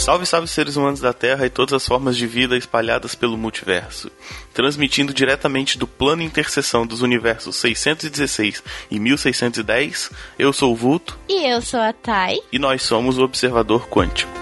Salve, 0.00 0.24
salve 0.24 0.48
seres 0.48 0.76
humanos 0.76 0.98
da 0.98 1.12
Terra 1.12 1.44
e 1.44 1.50
todas 1.50 1.74
as 1.74 1.86
formas 1.86 2.16
de 2.16 2.26
vida 2.26 2.56
espalhadas 2.56 3.14
pelo 3.14 3.36
multiverso. 3.36 4.10
Transmitindo 4.54 5.12
diretamente 5.12 5.76
do 5.76 5.86
plano 5.86 6.22
interseção 6.22 6.86
dos 6.86 7.02
universos 7.02 7.56
616 7.56 8.62
e 8.90 8.98
1610, 8.98 10.10
eu 10.38 10.54
sou 10.54 10.72
o 10.72 10.76
Vulto. 10.76 11.18
E 11.28 11.46
eu 11.46 11.60
sou 11.60 11.80
a 11.80 11.92
Thay. 11.92 12.40
E 12.50 12.58
nós 12.58 12.82
somos 12.82 13.18
o 13.18 13.22
Observador 13.22 13.88
Quântico. 13.90 14.39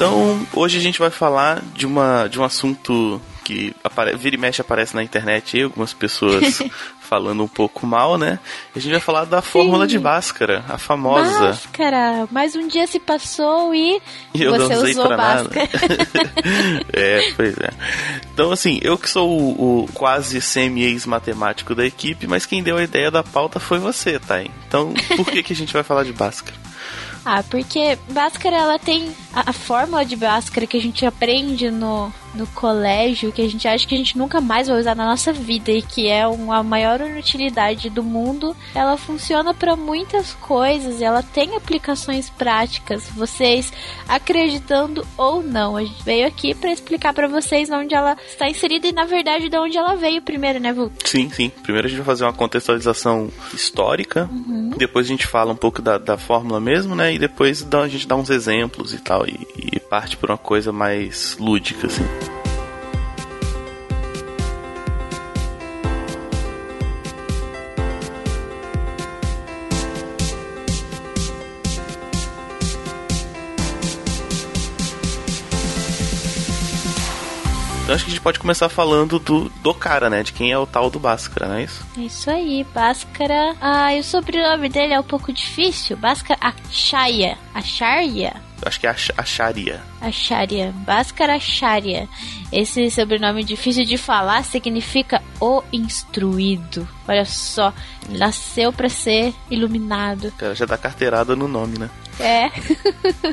Então, 0.00 0.46
hoje 0.54 0.78
a 0.78 0.80
gente 0.80 0.98
vai 0.98 1.10
falar 1.10 1.62
de, 1.74 1.84
uma, 1.84 2.26
de 2.26 2.40
um 2.40 2.42
assunto 2.42 3.20
que 3.44 3.76
apare, 3.84 4.16
vira 4.16 4.34
e 4.34 4.38
mexe 4.38 4.62
aparece 4.62 4.94
na 4.94 5.02
internet 5.02 5.58
e 5.58 5.62
algumas 5.62 5.92
pessoas 5.92 6.62
falando 7.02 7.44
um 7.44 7.48
pouco 7.48 7.86
mal, 7.86 8.16
né? 8.16 8.38
A 8.74 8.78
gente 8.78 8.92
vai 8.92 9.00
falar 9.00 9.26
da 9.26 9.42
fórmula 9.42 9.84
Sim. 9.84 9.90
de 9.90 9.98
Bhaskara, 9.98 10.64
a 10.70 10.78
famosa. 10.78 11.48
Bhaskara! 11.48 12.26
Mais 12.30 12.56
um 12.56 12.66
dia 12.66 12.86
se 12.86 12.98
passou 12.98 13.74
e, 13.74 14.00
e 14.32 14.42
eu 14.42 14.52
você 14.52 14.74
usou 14.74 15.06
Bhaskara. 15.06 15.68
é, 16.94 17.32
pois 17.36 17.58
é. 17.58 17.70
Então, 18.32 18.50
assim, 18.52 18.80
eu 18.80 18.96
que 18.96 19.10
sou 19.10 19.28
o, 19.28 19.82
o 19.82 19.88
quase 19.92 20.40
semi-ex-matemático 20.40 21.74
da 21.74 21.84
equipe, 21.84 22.26
mas 22.26 22.46
quem 22.46 22.62
deu 22.62 22.78
a 22.78 22.82
ideia 22.82 23.10
da 23.10 23.22
pauta 23.22 23.60
foi 23.60 23.78
você, 23.78 24.18
tá? 24.18 24.42
Então, 24.42 24.94
por 25.14 25.26
que, 25.26 25.42
que 25.42 25.52
a 25.52 25.56
gente 25.56 25.74
vai 25.74 25.82
falar 25.82 26.04
de 26.04 26.12
Bhaskara? 26.14 26.59
Ah, 27.24 27.42
porque 27.42 27.98
Bhaskara 28.10 28.56
ela 28.56 28.78
tem 28.78 29.14
a, 29.32 29.50
a 29.50 29.52
fórmula 29.52 30.04
de 30.04 30.16
Bhaskara 30.16 30.66
que 30.66 30.76
a 30.76 30.80
gente 30.80 31.04
aprende 31.04 31.70
no, 31.70 32.12
no 32.34 32.46
colégio 32.48 33.32
que 33.32 33.42
a 33.42 33.48
gente 33.48 33.66
acha 33.66 33.86
que 33.86 33.94
a 33.94 33.98
gente 33.98 34.16
nunca 34.16 34.40
mais 34.40 34.68
vai 34.68 34.80
usar 34.80 34.94
na 34.94 35.06
nossa 35.06 35.32
vida 35.32 35.70
e 35.70 35.82
que 35.82 36.08
é 36.08 36.26
uma, 36.26 36.58
a 36.58 36.62
maior 36.62 37.00
utilidade 37.00 37.90
do 37.90 38.02
mundo, 38.02 38.56
ela 38.74 38.96
funciona 38.96 39.52
para 39.52 39.76
muitas 39.76 40.32
coisas, 40.34 41.00
ela 41.02 41.22
tem 41.22 41.56
aplicações 41.56 42.30
práticas, 42.30 43.08
vocês 43.10 43.72
acreditando 44.08 45.06
ou 45.16 45.42
não. 45.42 45.76
A 45.76 45.84
gente 45.84 46.02
veio 46.04 46.26
aqui 46.26 46.54
para 46.54 46.72
explicar 46.72 47.12
para 47.12 47.28
vocês 47.28 47.70
onde 47.70 47.94
ela 47.94 48.16
está 48.26 48.48
inserida 48.48 48.86
e 48.86 48.92
na 48.92 49.04
verdade 49.04 49.48
de 49.48 49.56
onde 49.56 49.76
ela 49.76 49.94
veio 49.94 50.22
primeiro, 50.22 50.60
né, 50.60 50.72
Vu? 50.72 50.90
Sim, 51.04 51.30
sim. 51.30 51.50
Primeiro 51.62 51.86
a 51.86 51.90
gente 51.90 51.98
vai 51.98 52.06
fazer 52.06 52.24
uma 52.24 52.32
contextualização 52.32 53.30
histórica, 53.52 54.28
uhum. 54.30 54.70
depois 54.76 55.06
a 55.06 55.08
gente 55.08 55.26
fala 55.26 55.52
um 55.52 55.56
pouco 55.56 55.82
da, 55.82 55.98
da 55.98 56.16
fórmula 56.16 56.60
mesmo, 56.60 56.94
né, 56.94 57.14
e 57.14 57.18
depois 57.18 57.66
a 57.72 57.88
gente 57.88 58.06
dá 58.06 58.16
uns 58.16 58.30
exemplos 58.30 58.94
e 58.94 58.98
tal 58.98 59.26
e, 59.26 59.46
e 59.56 59.80
parte 59.80 60.16
por 60.16 60.30
uma 60.30 60.38
coisa 60.38 60.72
mais 60.72 61.36
lúdica 61.38 61.86
assim. 61.86 62.29
Gente 78.20 78.22
pode 78.22 78.38
começar 78.38 78.68
falando 78.68 79.18
do, 79.18 79.48
do 79.48 79.74
cara, 79.74 80.10
né? 80.10 80.22
De 80.22 80.32
quem 80.32 80.52
é 80.52 80.58
o 80.58 80.66
tal 80.66 80.90
do 80.90 80.98
Bhaskara, 80.98 81.48
não 81.48 81.54
é 81.56 81.64
isso? 81.64 81.84
Isso 81.96 82.30
aí, 82.30 82.64
Bhaskara. 82.74 83.56
Ah, 83.60 83.94
e 83.94 84.00
o 84.00 84.04
sobrenome 84.04 84.68
dele 84.68 84.92
é 84.92 85.00
um 85.00 85.04
pouco 85.04 85.32
difícil. 85.32 85.96
Bhaskara 85.96 86.38
Acharya. 86.40 87.38
Acharya? 87.54 88.34
Acho 88.62 88.78
que 88.78 88.86
é 88.86 88.90
Acharya. 88.90 89.80
Acharya. 90.02 90.72
Bhaskara 90.84 91.36
Acharya. 91.36 92.06
Esse 92.52 92.90
sobrenome 92.90 93.42
difícil 93.42 93.86
de 93.86 93.96
falar 93.96 94.44
significa 94.44 95.22
o 95.40 95.62
instruído. 95.72 96.86
Olha 97.08 97.24
só, 97.24 97.72
nasceu 98.10 98.70
para 98.70 98.90
ser 98.90 99.34
iluminado. 99.50 100.30
Cara, 100.36 100.54
já 100.54 100.66
dá 100.66 100.76
carteirada 100.76 101.34
no 101.34 101.48
nome, 101.48 101.78
né? 101.78 101.88
É. 102.20 102.50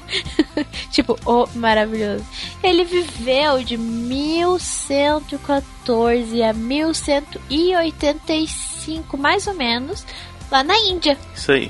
tipo, 0.91 1.13
o 1.25 1.43
oh, 1.43 1.47
maravilhoso. 1.55 2.25
Ele 2.63 2.85
viveu 2.85 3.61
de 3.63 3.77
1114 3.77 6.41
a 6.41 6.53
1185, 6.53 9.17
mais 9.17 9.45
ou 9.47 9.53
menos, 9.53 10.05
lá 10.49 10.63
na 10.63 10.79
Índia. 10.79 11.17
Isso 11.35 11.51
aí. 11.51 11.69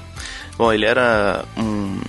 Bom, 0.57 0.72
ele 0.72 0.85
era 0.85 1.44
um 1.57 2.00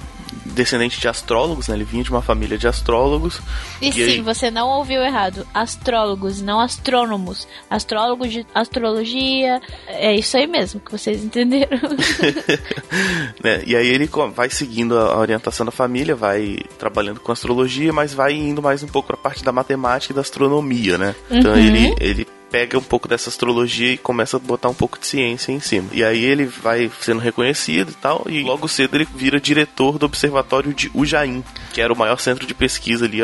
descendente 0.59 1.01
de 1.01 1.09
astrólogos, 1.09 1.69
né? 1.69 1.77
Ele 1.77 1.85
vinha 1.85 2.03
de 2.03 2.11
uma 2.11 2.21
família 2.21 2.59
de 2.59 2.67
astrólogos. 2.67 3.41
E, 3.81 3.89
e 3.89 3.93
sim, 3.93 4.23
você 4.23 4.51
não 4.51 4.69
ouviu 4.69 5.01
errado. 5.01 5.47
Astrólogos, 5.55 6.43
não 6.43 6.59
astrônomos. 6.59 7.47
Astrólogos 7.71 8.33
de 8.33 8.47
astrologia. 8.53 9.61
É 9.87 10.15
isso 10.15 10.37
aí 10.37 10.47
mesmo 10.47 10.81
que 10.81 10.91
vocês 10.91 11.23
entenderam. 11.23 11.79
né? 13.43 13.63
E 13.65 13.77
aí 13.77 13.87
ele 13.87 14.11
vai 14.35 14.51
seguindo 14.51 14.99
a 14.99 15.17
orientação 15.17 15.65
da 15.65 15.73
família, 15.73 16.17
vai 16.17 16.59
trabalhando 16.77 17.21
com 17.21 17.31
astrologia, 17.31 17.93
mas 17.93 18.13
vai 18.13 18.33
indo 18.33 18.61
mais 18.61 18.83
um 18.83 18.89
pouco 18.89 19.07
para 19.07 19.17
a 19.17 19.23
parte 19.23 19.45
da 19.45 19.53
matemática 19.53 20.13
e 20.13 20.17
da 20.17 20.23
astronomia, 20.23 20.99
né? 20.99 21.15
Então 21.31 21.53
uhum. 21.53 21.59
ele, 21.59 21.95
ele 22.01 22.27
pega 22.51 22.79
um 22.79 22.83
pouco 22.83 23.09
dessa 23.09 23.29
astrologia 23.29 23.93
e 23.93 23.99
começa 23.99 24.37
a 24.37 24.41
botar 24.41 24.69
um 24.69 24.75
pouco 24.75 24.99
de 24.99 25.07
ciência 25.07 25.53
em 25.53 25.61
cima. 25.61 25.89
E 25.93 26.03
aí 26.03 26.25
ele 26.25 26.45
vai 26.45 26.91
sendo 27.01 27.21
reconhecido 27.21 27.91
e 27.91 27.95
tal, 27.95 28.25
e 28.29 28.43
logo 28.43 28.69
cedo 28.69 28.97
ele 28.97 29.09
vira 29.15 29.41
diretor 29.41 29.99
do 29.99 30.07
observatório 30.07 30.73
de 30.73 30.91
Ujjain, 30.95 31.45
que 31.73 31.81
era 31.81 31.93
o 31.93 31.97
maior 31.97 32.19
centro 32.19 32.47
de 32.47 32.55
pesquisa 32.55 33.05
ali 33.05 33.19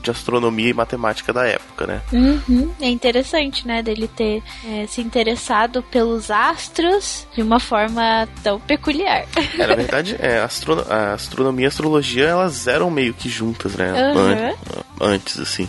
de 0.00 0.10
astronomia 0.10 0.70
e 0.70 0.74
matemática 0.74 1.32
da 1.32 1.46
época, 1.46 1.86
né? 1.86 2.02
Uhum. 2.12 2.72
É 2.80 2.88
interessante, 2.88 3.66
né, 3.66 3.82
dele 3.82 4.08
ter 4.08 4.42
é, 4.64 4.86
se 4.86 5.00
interessado 5.00 5.82
pelos 5.82 6.30
astros 6.30 7.26
de 7.34 7.42
uma 7.42 7.60
forma 7.60 8.28
tão 8.42 8.60
peculiar. 8.60 9.26
É, 9.58 9.66
na 9.66 9.74
verdade, 9.74 10.16
é, 10.18 10.38
a, 10.38 10.44
astro 10.44 10.84
a 10.90 11.14
astronomia 11.14 11.64
e 11.64 11.66
a 11.66 11.68
astrologia, 11.68 12.24
elas 12.24 12.66
eram 12.66 12.90
meio 12.90 13.14
que 13.14 13.28
juntas, 13.28 13.74
né? 13.74 13.92
Uhum. 14.14 14.84
Antes, 15.00 15.38
assim. 15.38 15.68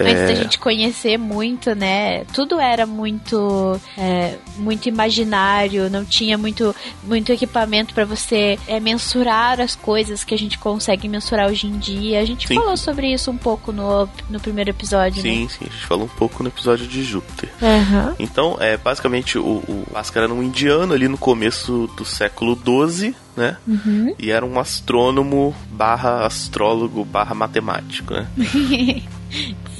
Antes 0.00 0.22
é... 0.22 0.26
da 0.26 0.34
gente 0.34 0.58
conhecer 0.58 1.18
muito, 1.18 1.74
né? 1.74 2.24
Tudo 2.32 2.58
era 2.58 2.86
muito, 2.86 3.78
é, 3.96 4.36
muito 4.56 4.88
imaginário, 4.88 5.90
não 5.90 6.04
tinha 6.04 6.36
muito, 6.38 6.74
muito 7.04 7.32
equipamento 7.32 7.94
para 7.94 8.04
você 8.04 8.58
é, 8.66 8.80
mensurar 8.80 9.60
as 9.60 9.76
coisas 9.76 10.24
que 10.24 10.34
a 10.34 10.38
gente 10.38 10.58
consegue 10.58 11.08
mensurar 11.08 11.48
hoje 11.48 11.66
em 11.66 11.78
dia. 11.78 12.20
A 12.20 12.24
gente 12.24 12.48
sim. 12.48 12.54
falou 12.54 12.76
sobre 12.76 13.12
isso 13.12 13.30
um 13.30 13.36
pouco 13.36 13.72
no, 13.72 14.08
no 14.28 14.40
primeiro 14.40 14.70
episódio, 14.70 15.22
sim, 15.22 15.42
né? 15.42 15.48
Sim, 15.48 15.66
a 15.68 15.72
gente 15.72 15.86
falou 15.86 16.04
um 16.04 16.16
pouco 16.16 16.42
no 16.42 16.48
episódio 16.48 16.86
de 16.86 17.02
Júpiter. 17.02 17.50
Uhum. 17.60 18.14
Então, 18.18 18.56
é, 18.60 18.76
basicamente, 18.76 19.38
o, 19.38 19.62
o 19.66 19.86
Bhaskara 19.92 20.26
era 20.26 20.34
um 20.34 20.42
indiano 20.42 20.92
ali 20.94 21.08
no 21.08 21.18
começo 21.18 21.88
do 21.96 22.04
século 22.04 22.56
XII, 22.56 23.14
né? 23.36 23.56
Uhum. 23.66 24.14
E 24.18 24.30
era 24.30 24.44
um 24.44 24.58
astrônomo 24.58 25.54
barra 25.70 26.26
astrólogo 26.26 27.04
barra 27.04 27.34
matemático, 27.34 28.12
né? 28.12 28.26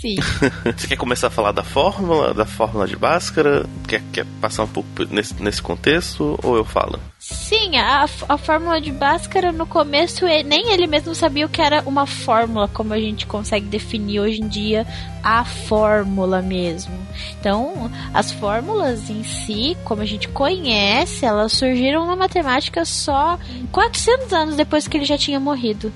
Sim. 0.00 0.16
Você 0.76 0.88
quer 0.88 0.96
começar 0.96 1.26
a 1.26 1.30
falar 1.30 1.52
da 1.52 1.62
fórmula, 1.62 2.32
da 2.32 2.46
fórmula 2.46 2.86
de 2.86 2.96
Bhaskara? 2.96 3.66
Quer, 3.86 4.02
quer 4.10 4.24
passar 4.40 4.64
um 4.64 4.68
pouco 4.68 4.88
nesse, 5.10 5.34
nesse 5.42 5.60
contexto 5.60 6.38
ou 6.42 6.56
eu 6.56 6.64
falo? 6.64 6.98
Sim, 7.18 7.76
a, 7.76 8.06
a 8.28 8.38
fórmula 8.38 8.80
de 8.80 8.90
Bhaskara 8.90 9.52
no 9.52 9.66
começo 9.66 10.24
nem 10.24 10.72
ele 10.72 10.86
mesmo 10.86 11.14
sabia 11.14 11.44
o 11.44 11.50
que 11.50 11.60
era 11.60 11.82
uma 11.84 12.06
fórmula, 12.06 12.66
como 12.66 12.94
a 12.94 12.98
gente 12.98 13.26
consegue 13.26 13.66
definir 13.66 14.20
hoje 14.20 14.40
em 14.40 14.48
dia 14.48 14.86
a 15.22 15.44
fórmula 15.44 16.40
mesmo. 16.40 16.94
Então, 17.38 17.90
as 18.14 18.32
fórmulas 18.32 19.10
em 19.10 19.22
si, 19.22 19.76
como 19.84 20.00
a 20.00 20.06
gente 20.06 20.28
conhece, 20.28 21.26
elas 21.26 21.52
surgiram 21.52 22.06
na 22.06 22.16
matemática 22.16 22.86
só 22.86 23.38
400 23.70 24.32
anos 24.32 24.56
depois 24.56 24.88
que 24.88 24.96
ele 24.96 25.04
já 25.04 25.18
tinha 25.18 25.38
morrido. 25.38 25.92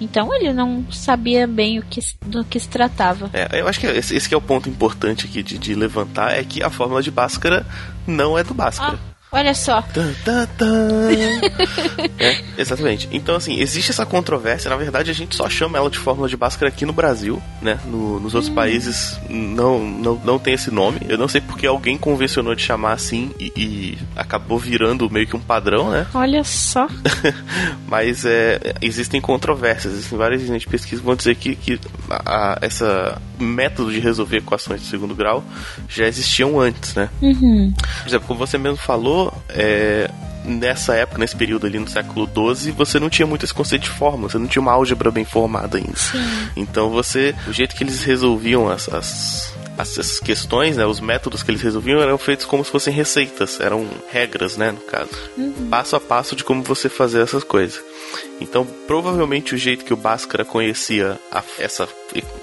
Então 0.00 0.34
ele 0.34 0.52
não 0.52 0.90
sabia 0.92 1.46
bem 1.46 1.78
o 1.78 1.82
que, 1.82 2.00
do 2.24 2.44
que 2.44 2.58
se 2.58 2.68
tratava. 2.68 3.30
É, 3.32 3.60
eu 3.60 3.66
acho 3.66 3.80
que 3.80 3.86
esse, 3.86 4.14
esse 4.14 4.28
que 4.28 4.34
é 4.34 4.38
o 4.38 4.42
ponto 4.42 4.68
importante 4.68 5.26
aqui 5.26 5.42
de, 5.42 5.58
de, 5.58 5.74
levantar 5.74 6.32
é 6.32 6.44
que 6.44 6.62
a 6.62 6.70
fórmula 6.70 7.02
de 7.02 7.10
Bhaskara 7.10 7.66
não 8.06 8.38
é 8.38 8.44
do 8.44 8.54
Bhaskara. 8.54 8.98
Ah. 9.02 9.17
Olha 9.30 9.54
só. 9.54 9.84
é, 12.18 12.40
exatamente. 12.56 13.08
Então, 13.12 13.36
assim, 13.36 13.60
existe 13.60 13.90
essa 13.90 14.06
controvérsia. 14.06 14.70
Na 14.70 14.76
verdade, 14.76 15.10
a 15.10 15.14
gente 15.14 15.36
só 15.36 15.48
chama 15.48 15.76
ela 15.76 15.90
de 15.90 15.98
fórmula 15.98 16.28
de 16.28 16.36
Bhaskara 16.36 16.70
aqui 16.70 16.86
no 16.86 16.92
Brasil, 16.92 17.42
né? 17.60 17.78
No, 17.84 18.18
nos 18.18 18.34
outros 18.34 18.50
hum. 18.50 18.54
países 18.54 19.20
não, 19.28 19.80
não, 19.80 20.14
não 20.24 20.38
tem 20.38 20.54
esse 20.54 20.70
nome. 20.70 21.00
Eu 21.08 21.18
não 21.18 21.28
sei 21.28 21.42
porque 21.42 21.66
alguém 21.66 21.98
convencionou 21.98 22.54
de 22.54 22.62
chamar 22.62 22.92
assim 22.92 23.30
e, 23.38 23.52
e 23.54 23.98
acabou 24.16 24.58
virando 24.58 25.10
meio 25.10 25.26
que 25.26 25.36
um 25.36 25.40
padrão, 25.40 25.90
né? 25.90 26.06
Olha 26.14 26.42
só. 26.42 26.88
Mas 27.86 28.24
é, 28.24 28.74
existem 28.80 29.20
controvérsias. 29.20 29.92
Existem 29.92 30.18
várias 30.18 30.40
gente 30.40 30.66
pesquisas 30.66 31.00
que 31.00 31.06
vão 31.06 31.14
dizer 31.14 31.34
que, 31.34 31.54
que 31.54 31.78
a, 32.08 32.54
a, 32.54 32.58
essa 32.62 33.20
método 33.38 33.92
de 33.92 34.00
resolver 34.00 34.38
equações 34.38 34.80
de 34.80 34.86
segundo 34.86 35.14
grau 35.14 35.44
já 35.88 36.06
existiam 36.06 36.58
antes, 36.58 36.94
né? 36.94 37.08
Uhum. 37.20 37.72
Por 38.02 38.08
exemplo, 38.08 38.26
como 38.26 38.38
você 38.38 38.58
mesmo 38.58 38.76
falou, 38.76 39.17
é, 39.48 40.10
nessa 40.44 40.94
época, 40.94 41.18
nesse 41.18 41.36
período 41.36 41.66
ali 41.66 41.78
no 41.78 41.88
século 41.88 42.26
XII, 42.26 42.72
você 42.72 42.98
não 42.98 43.10
tinha 43.10 43.26
muito 43.26 43.44
esse 43.44 43.54
conceito 43.54 43.82
de 43.82 43.90
fórmula, 43.90 44.28
você 44.28 44.38
não 44.38 44.46
tinha 44.46 44.62
uma 44.62 44.72
álgebra 44.72 45.10
bem 45.10 45.24
formada 45.24 45.78
ainda. 45.78 45.96
Sim. 45.96 46.50
Então 46.56 46.90
você, 46.90 47.34
o 47.46 47.52
jeito 47.52 47.74
que 47.74 47.84
eles 47.84 48.02
resolviam 48.02 48.68
as, 48.68 48.88
as 48.88 49.58
essas 49.78 50.18
questões, 50.18 50.76
né, 50.76 50.84
os 50.84 50.98
métodos 50.98 51.42
que 51.42 51.50
eles 51.50 51.62
resolviam 51.62 52.00
eram 52.00 52.18
feitos 52.18 52.44
como 52.44 52.64
se 52.64 52.70
fossem 52.70 52.92
receitas, 52.92 53.60
eram 53.60 53.88
regras, 54.10 54.56
né, 54.56 54.72
no 54.72 54.80
caso. 54.80 55.10
Uhum. 55.36 55.68
Passo 55.70 55.94
a 55.94 56.00
passo 56.00 56.34
de 56.34 56.42
como 56.42 56.62
você 56.62 56.88
fazer 56.88 57.22
essas 57.22 57.44
coisas. 57.44 57.80
Então, 58.40 58.66
provavelmente 58.86 59.54
o 59.54 59.58
jeito 59.58 59.84
que 59.84 59.92
o 59.92 59.96
Bhaskara 59.96 60.44
conhecia 60.44 61.18
a, 61.30 61.42
essa, 61.58 61.88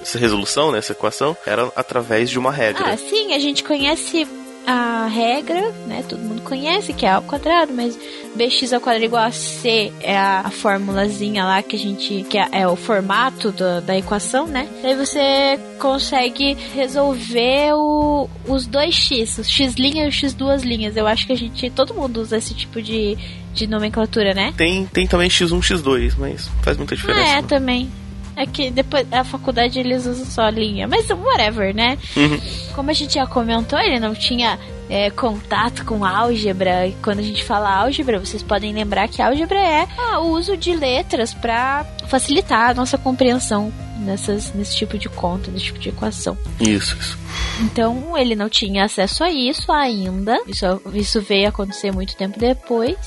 essa 0.02 0.18
resolução, 0.18 0.72
né, 0.72 0.78
essa 0.78 0.94
equação, 0.94 1.36
era 1.46 1.70
através 1.76 2.30
de 2.30 2.40
uma 2.40 2.52
regra. 2.52 2.94
Ah, 2.94 2.98
sim, 2.98 3.34
a 3.34 3.40
gente 3.40 3.64
conhece 3.64 4.26
a 4.66 5.08
regra, 5.08 5.72
né? 5.88 6.04
Todo 6.08 6.22
mundo 6.22 6.42
conhece 6.42 6.94
que 6.94 7.06
é 7.06 7.12
ao 7.12 7.22
quadrado, 7.22 7.74
mas 7.74 7.98
bx 8.36 8.74
ao 8.74 8.82
quadrado 8.82 9.06
igual 9.06 9.24
a 9.24 9.32
c 9.32 9.92
é 10.02 10.18
a, 10.18 10.42
a 10.42 10.52
formulazinha 10.52 11.44
lá 11.44 11.62
que 11.62 11.76
a 11.76 11.80
gente 11.80 12.26
que 12.30 12.38
é, 12.38 12.48
é 12.52 12.68
o 12.68 12.76
formato 12.76 13.52
do, 13.52 13.82
da 13.82 13.98
equação, 13.98 14.48
né? 14.48 14.68
Daí 14.82 14.96
você 14.96 15.60
consegue 15.80 16.54
resolver 16.74 17.74
o, 17.74 18.30
os 18.48 18.66
dois 18.66 18.96
x, 18.96 19.38
os 19.38 19.50
x 19.50 19.76
linha 19.76 20.06
e 20.06 20.10
os 20.10 20.16
x 20.16 20.34
duas 20.34 20.64
linhas. 20.64 20.96
Eu 20.98 21.08
acho 21.08 21.26
que 21.28 21.34
a 21.34 21.38
gente 21.38 21.70
todo 21.70 21.94
mundo 21.94 22.22
usa 22.22 22.38
esse 22.38 22.54
tipo 22.54 22.82
de 22.82 23.18
de 23.56 23.68
nomenclatura, 23.68 24.34
né? 24.34 24.54
Tem, 24.58 24.86
tem 24.86 25.08
também 25.08 25.30
X1, 25.30 25.60
X2, 25.60 26.16
mas 26.18 26.50
faz 26.62 26.78
muita 26.78 26.94
diferença. 26.94 27.24
Ah, 27.24 27.38
é, 27.38 27.42
não. 27.42 27.48
também. 27.48 27.90
É 28.36 28.46
que 28.46 28.70
depois 28.70 29.06
a 29.12 29.24
faculdade 29.24 29.80
eles 29.80 30.06
usam 30.06 30.26
só 30.26 30.42
a 30.44 30.52
linha, 30.52 30.88
mas 30.88 31.10
whatever, 31.10 31.74
né? 31.74 31.98
Uhum. 32.16 32.40
Como 32.74 32.90
a 32.90 32.94
gente 32.94 33.16
já 33.16 33.26
comentou, 33.26 33.80
ele 33.80 34.00
não 34.00 34.14
tinha 34.14 34.60
é, 34.90 35.10
contato 35.10 35.86
com 35.86 36.06
álgebra. 36.06 36.88
E 36.88 36.94
quando 37.02 37.20
a 37.20 37.24
gente 37.24 37.44
fala 37.44 37.74
álgebra, 37.74 38.20
vocês 38.20 38.44
podem 38.44 38.74
lembrar 38.74 39.08
que 39.08 39.22
álgebra 39.22 39.60
é 39.60 39.88
ah, 39.98 40.20
o 40.20 40.32
uso 40.32 40.58
de 40.58 40.76
letras 40.76 41.34
para 41.34 41.86
facilitar 42.08 42.72
a 42.72 42.74
nossa 42.74 42.98
compreensão 42.98 43.72
nessas, 44.00 44.54
nesse 44.54 44.76
tipo 44.76 44.98
de 44.98 45.10
conta, 45.10 45.50
nesse 45.52 45.66
tipo 45.66 45.80
de 45.80 45.90
equação. 45.90 46.38
Isso, 46.60 46.96
isso. 46.98 47.18
Então 47.62 48.18
ele 48.18 48.36
não 48.36 48.50
tinha 48.50 48.86
acesso 48.86 49.24
a 49.24 49.32
isso 49.32 49.72
ainda. 49.72 50.38
Isso, 50.48 50.82
isso 50.94 51.22
veio 51.22 51.50
acontecer 51.50 51.92
muito 51.92 52.16
tempo 52.16 52.40
depois. 52.40 52.98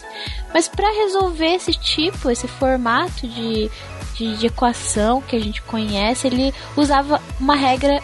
Mas 0.52 0.68
para 0.68 0.90
resolver 0.90 1.54
esse 1.54 1.72
tipo, 1.72 2.30
esse 2.30 2.48
formato 2.48 3.26
de 3.26 3.70
de, 4.18 4.46
equação 4.46 5.20
que 5.22 5.36
a 5.36 5.40
gente 5.40 5.62
conhece, 5.62 6.26
ele 6.26 6.52
usava 6.76 7.20
uma 7.38 7.54
regra 7.54 8.02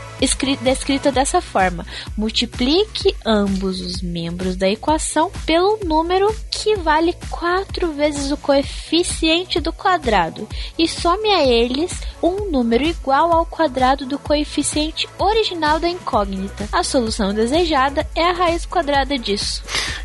descrita 0.62 1.12
dessa 1.12 1.40
forma: 1.40 1.86
multiplique 2.16 3.14
ambos 3.24 3.80
os 3.80 4.02
membros 4.02 4.56
da 4.56 4.68
equação 4.68 5.30
pelo 5.44 5.78
número 5.84 6.34
que 6.50 6.76
vale 6.76 7.14
quatro 7.30 7.92
vezes 7.92 8.30
o 8.30 8.36
coeficiente 8.36 9.60
do 9.60 9.72
quadrado 9.72 10.48
e 10.78 10.88
some 10.88 11.28
a 11.28 11.44
eles 11.44 11.92
um 12.22 12.50
número 12.50 12.84
igual 12.84 13.32
ao 13.32 13.44
quadrado 13.44 14.06
do 14.06 14.18
coeficiente 14.18 15.06
original 15.18 15.78
da 15.78 15.88
incógnita. 15.88 16.68
A 16.72 16.82
solução 16.82 17.34
desejada 17.34 18.06
é 18.14 18.30
a 18.30 18.32
raiz 18.32 18.64
quadrada 18.64 19.18
disso. 19.18 19.62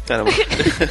Caramba. 0.09 0.31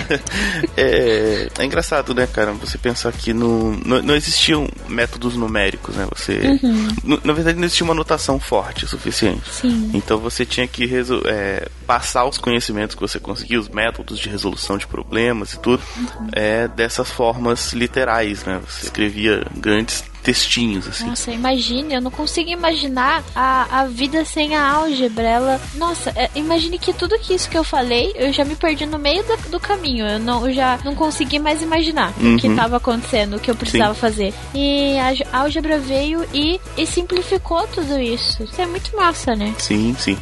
é, 0.76 1.48
é, 1.58 1.64
engraçado, 1.64 2.14
né, 2.14 2.26
cara? 2.26 2.52
Você 2.52 2.78
pensar 2.78 3.12
que 3.12 3.32
no, 3.32 3.72
no, 3.78 4.00
não 4.00 4.14
existiam 4.14 4.68
métodos 4.88 5.34
numéricos, 5.34 5.96
né? 5.96 6.06
Você. 6.14 6.38
Uhum. 6.62 6.88
No, 7.02 7.20
na 7.24 7.32
verdade, 7.32 7.58
não 7.58 7.64
existia 7.64 7.84
uma 7.84 7.94
notação 7.94 8.38
forte 8.38 8.84
o 8.84 8.88
suficiente. 8.88 9.17
Sim. 9.26 9.90
Então 9.94 10.18
você 10.18 10.44
tinha 10.44 10.66
que 10.66 10.88
é, 11.26 11.68
passar 11.86 12.24
os 12.24 12.38
conhecimentos 12.38 12.94
que 12.94 13.00
você 13.00 13.18
conseguia, 13.18 13.58
os 13.58 13.68
métodos 13.68 14.18
de 14.18 14.28
resolução 14.28 14.78
de 14.78 14.86
problemas 14.86 15.54
e 15.54 15.60
tudo, 15.60 15.82
uhum. 15.96 16.28
é, 16.32 16.68
dessas 16.68 17.10
formas 17.10 17.72
literais, 17.72 18.44
né? 18.44 18.60
Você 18.66 18.86
escrevia 18.86 19.46
grandes 19.56 20.04
textinhos, 20.22 20.86
assim. 20.86 21.06
Nossa, 21.06 21.30
imagine, 21.30 21.94
eu 21.94 22.00
não 22.00 22.10
consigo 22.10 22.50
imaginar 22.50 23.22
a, 23.34 23.80
a 23.80 23.84
vida 23.86 24.24
sem 24.24 24.54
a 24.54 24.70
álgebra. 24.70 25.26
Ela. 25.26 25.60
Nossa, 25.74 26.10
é, 26.14 26.30
imagine 26.34 26.78
que 26.78 26.92
tudo 26.92 27.18
que 27.18 27.34
isso 27.34 27.48
que 27.48 27.56
eu 27.56 27.64
falei, 27.64 28.12
eu 28.14 28.32
já 28.32 28.44
me 28.44 28.54
perdi 28.54 28.86
no 28.86 28.98
meio 28.98 29.22
do, 29.24 29.50
do 29.50 29.60
caminho. 29.60 30.06
Eu, 30.06 30.18
não, 30.18 30.46
eu 30.46 30.54
já 30.54 30.78
não 30.84 30.94
consegui 30.94 31.38
mais 31.38 31.62
imaginar 31.62 32.12
uhum. 32.18 32.34
o 32.34 32.38
que 32.38 32.46
estava 32.46 32.76
acontecendo, 32.76 33.36
o 33.36 33.40
que 33.40 33.50
eu 33.50 33.56
precisava 33.56 33.94
Sim. 33.94 34.00
fazer. 34.00 34.34
E 34.54 34.96
a 35.32 35.38
álgebra 35.38 35.78
veio 35.78 36.24
e, 36.32 36.60
e 36.76 36.86
simplificou 36.86 37.66
tudo 37.68 37.98
isso. 37.98 38.42
Isso 38.42 38.60
é 38.60 38.66
muito 38.66 38.96
massa, 38.96 39.34
né? 39.34 39.54
Sim, 39.58 39.94
sim. 39.98 40.18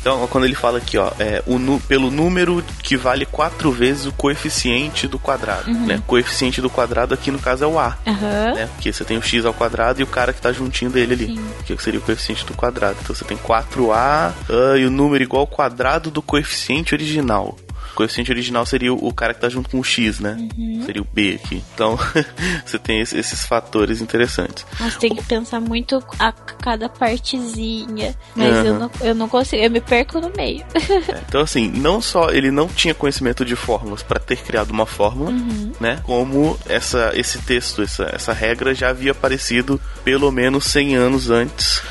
Então, 0.00 0.26
quando 0.28 0.44
ele 0.44 0.54
fala 0.54 0.78
aqui, 0.78 0.98
ó, 0.98 1.12
é, 1.18 1.42
o 1.46 1.80
pelo 1.80 2.10
número 2.10 2.62
que 2.82 2.96
vale 2.96 3.24
quatro 3.24 3.70
vezes 3.70 4.06
o 4.06 4.12
coeficiente 4.12 5.06
do 5.06 5.18
quadrado, 5.18 5.70
uhum. 5.70 5.86
né? 5.86 6.02
Coeficiente 6.06 6.60
do 6.60 6.68
quadrado 6.68 7.14
aqui 7.14 7.30
no 7.30 7.38
caso 7.38 7.64
é 7.64 7.66
o 7.66 7.78
A, 7.78 7.96
uhum. 8.06 8.54
né? 8.54 8.68
Porque 8.74 8.92
você 8.92 9.04
tem 9.04 9.16
o 9.16 9.22
x 9.22 9.31
ao 9.46 9.54
quadrado 9.54 10.00
e 10.00 10.04
o 10.04 10.06
cara 10.06 10.32
que 10.32 10.40
tá 10.40 10.52
juntinho 10.52 10.90
dele 10.90 11.14
ali, 11.14 11.26
Sim. 11.26 11.44
que 11.64 11.82
seria 11.82 12.00
o 12.00 12.02
coeficiente 12.02 12.44
do 12.44 12.54
quadrado. 12.54 12.98
Então 13.02 13.14
você 13.14 13.24
tem 13.24 13.36
4A 13.36 14.32
uh, 14.48 14.76
e 14.76 14.84
o 14.84 14.90
número 14.90 15.24
igual 15.24 15.40
ao 15.40 15.46
quadrado 15.46 16.10
do 16.10 16.22
coeficiente 16.22 16.94
original. 16.94 17.56
O 17.92 17.94
coeficiente 17.94 18.30
original 18.32 18.64
seria 18.64 18.92
o 18.92 19.12
cara 19.12 19.34
que 19.34 19.40
tá 19.40 19.48
junto 19.48 19.68
com 19.68 19.78
o 19.78 19.84
X, 19.84 20.18
né? 20.18 20.36
Uhum. 20.56 20.82
Seria 20.86 21.02
o 21.02 21.06
B 21.12 21.38
aqui. 21.42 21.62
Então, 21.74 21.98
você 22.64 22.78
tem 22.78 23.00
esses 23.00 23.44
fatores 23.46 24.00
interessantes. 24.00 24.64
Mas 24.80 24.96
tem 24.96 25.14
que 25.14 25.22
pensar 25.22 25.60
muito 25.60 26.02
a 26.18 26.32
cada 26.32 26.88
partezinha. 26.88 28.14
Mas 28.34 28.54
Uhum. 28.56 28.64
eu, 28.64 28.78
não, 28.78 28.90
eu 29.02 29.14
não 29.14 29.28
consigo, 29.28 29.62
eu 29.62 29.70
me 29.70 29.80
perco 29.80 30.20
no 30.20 30.30
meio. 30.36 30.64
É, 30.74 31.22
então, 31.28 31.40
assim, 31.40 31.68
não 31.70 32.00
só 32.00 32.30
ele 32.30 32.50
não 32.50 32.66
tinha 32.68 32.94
conhecimento 32.94 33.44
de 33.44 33.54
fórmulas 33.56 34.02
para 34.02 34.18
ter 34.18 34.36
criado 34.38 34.70
uma 34.70 34.86
fórmula, 34.86 35.30
Uhum. 35.30 35.72
né? 35.80 36.00
Como 36.02 36.58
essa, 36.66 37.12
esse 37.14 37.38
texto, 37.40 37.82
essa, 37.82 38.04
essa 38.12 38.32
regra 38.32 38.74
já 38.74 38.88
havia 38.90 39.12
aparecido 39.12 39.80
pelo 40.04 40.30
menos 40.32 40.64
100 40.66 40.96
anos 40.96 41.30
antes 41.30 41.82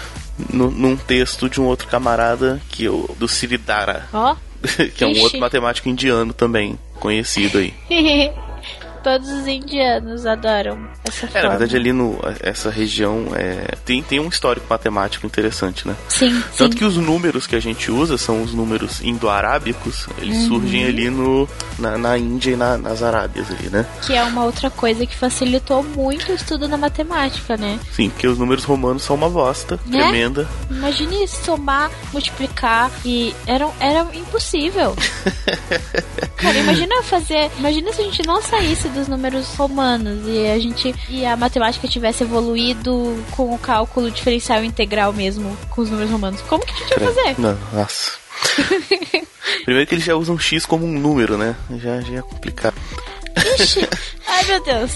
no, 0.52 0.72
num 0.72 0.96
texto 0.98 1.48
de 1.50 1.62
um 1.62 1.66
outro 1.66 1.88
camarada 1.88 2.60
que 2.70 2.88
o 2.90 3.14
do 3.20 3.28
Siridhara, 3.28 4.08
Ó. 4.14 4.36
que 4.96 5.04
é 5.04 5.08
um 5.08 5.12
Ixi. 5.12 5.22
outro 5.22 5.40
matemático 5.40 5.90
indiano 5.90 6.34
também 6.34 6.78
conhecido 7.00 7.58
aí. 7.58 7.74
Todos 9.04 9.28
os 9.32 9.48
indianos 9.48 10.28
adoram 10.28 10.88
essa 11.04 11.26
É, 11.26 11.30
forma. 11.30 11.42
na 11.42 11.50
verdade 11.50 11.76
ali 11.76 11.92
no 11.92 12.20
essa 12.40 12.70
região 12.70 13.30
é, 13.36 13.74
tem, 13.84 14.04
tem 14.04 14.20
um 14.20 14.30
histórico 14.30 14.68
matemático 14.70 15.26
interessante, 15.26 15.88
né? 15.88 15.96
Sim, 16.08 16.40
Tanto 16.56 16.74
sim. 16.74 16.78
que 16.78 16.86
os 16.86 16.98
números 16.98 17.48
que 17.48 17.56
a 17.56 17.60
gente 17.60 17.90
usa 17.90 18.16
são 18.16 18.44
os 18.44 18.54
números 18.54 19.02
indo-arábicos, 19.02 20.06
eles 20.20 20.38
Uhum. 20.44 20.48
surgem 20.50 20.86
ali 20.86 21.10
no, 21.10 21.50
na, 21.80 21.98
na 21.98 22.16
Índia 22.16 22.52
e 22.52 22.56
na- 22.56 22.78
nas 22.78 23.02
Arábias 23.02 23.50
ali, 23.50 23.70
né? 23.70 23.88
Que 24.06 24.14
é 24.14 24.22
uma 24.24 24.44
outra 24.44 24.70
coisa 24.70 25.04
que 25.08 25.16
facilitou 25.16 25.82
muito 25.82 26.32
o 26.32 26.36
estudo 26.36 26.68
na 26.68 26.78
matemática, 26.78 27.58
né? 27.58 27.80
Sim, 27.92 28.12
porque 28.12 28.28
os 28.28 28.38
números 28.38 28.66
romanos 28.66 29.02
são 29.02 29.16
uma 29.16 29.30
bosta 29.32 29.80
Né? 29.88 29.98
tremenda. 30.00 30.48
Imagine 30.70 31.28
somar, 31.28 31.90
multiplicar 32.14 32.51
e 33.04 33.36
era, 33.48 33.70
era 33.80 34.08
impossível. 34.14 34.96
Cara, 36.38 36.58
imagina 36.58 37.02
fazer. 37.04 37.50
Imagina 37.58 37.92
se 37.94 38.02
a 38.02 38.04
gente 38.04 38.26
não 38.26 38.42
saísse 38.42 38.88
dos 38.90 39.08
números 39.08 39.48
romanos 39.56 40.28
e 40.28 40.48
a 40.48 40.60
gente 40.60 40.94
e 41.10 41.26
a 41.26 41.36
matemática 41.36 41.88
tivesse 41.88 42.24
evoluído 42.24 43.24
com 43.32 43.54
o 43.54 43.58
cálculo 43.58 44.12
diferencial 44.12 44.64
integral 44.64 45.14
mesmo 45.14 45.58
com 45.70 45.82
os 45.82 45.90
números 45.90 46.12
romanos. 46.12 46.42
Como 46.42 46.66
que 46.66 46.72
a 46.72 46.76
gente 46.76 46.92
ia 46.92 47.00
fazer? 47.00 47.36
Não, 47.40 47.58
nossa. 47.74 48.12
Primeiro 49.66 49.88
que 49.88 49.96
eles 49.96 50.06
já 50.06 50.16
usam 50.16 50.38
X 50.38 50.66
como 50.66 50.86
um 50.86 51.00
número, 51.00 51.38
né? 51.38 51.56
Já, 51.78 52.02
já 52.02 52.20
é 52.20 52.22
complicado. 52.22 52.76
Ixi, 53.60 53.88
ai 54.28 54.46
meu 54.46 54.64
Deus. 54.64 54.92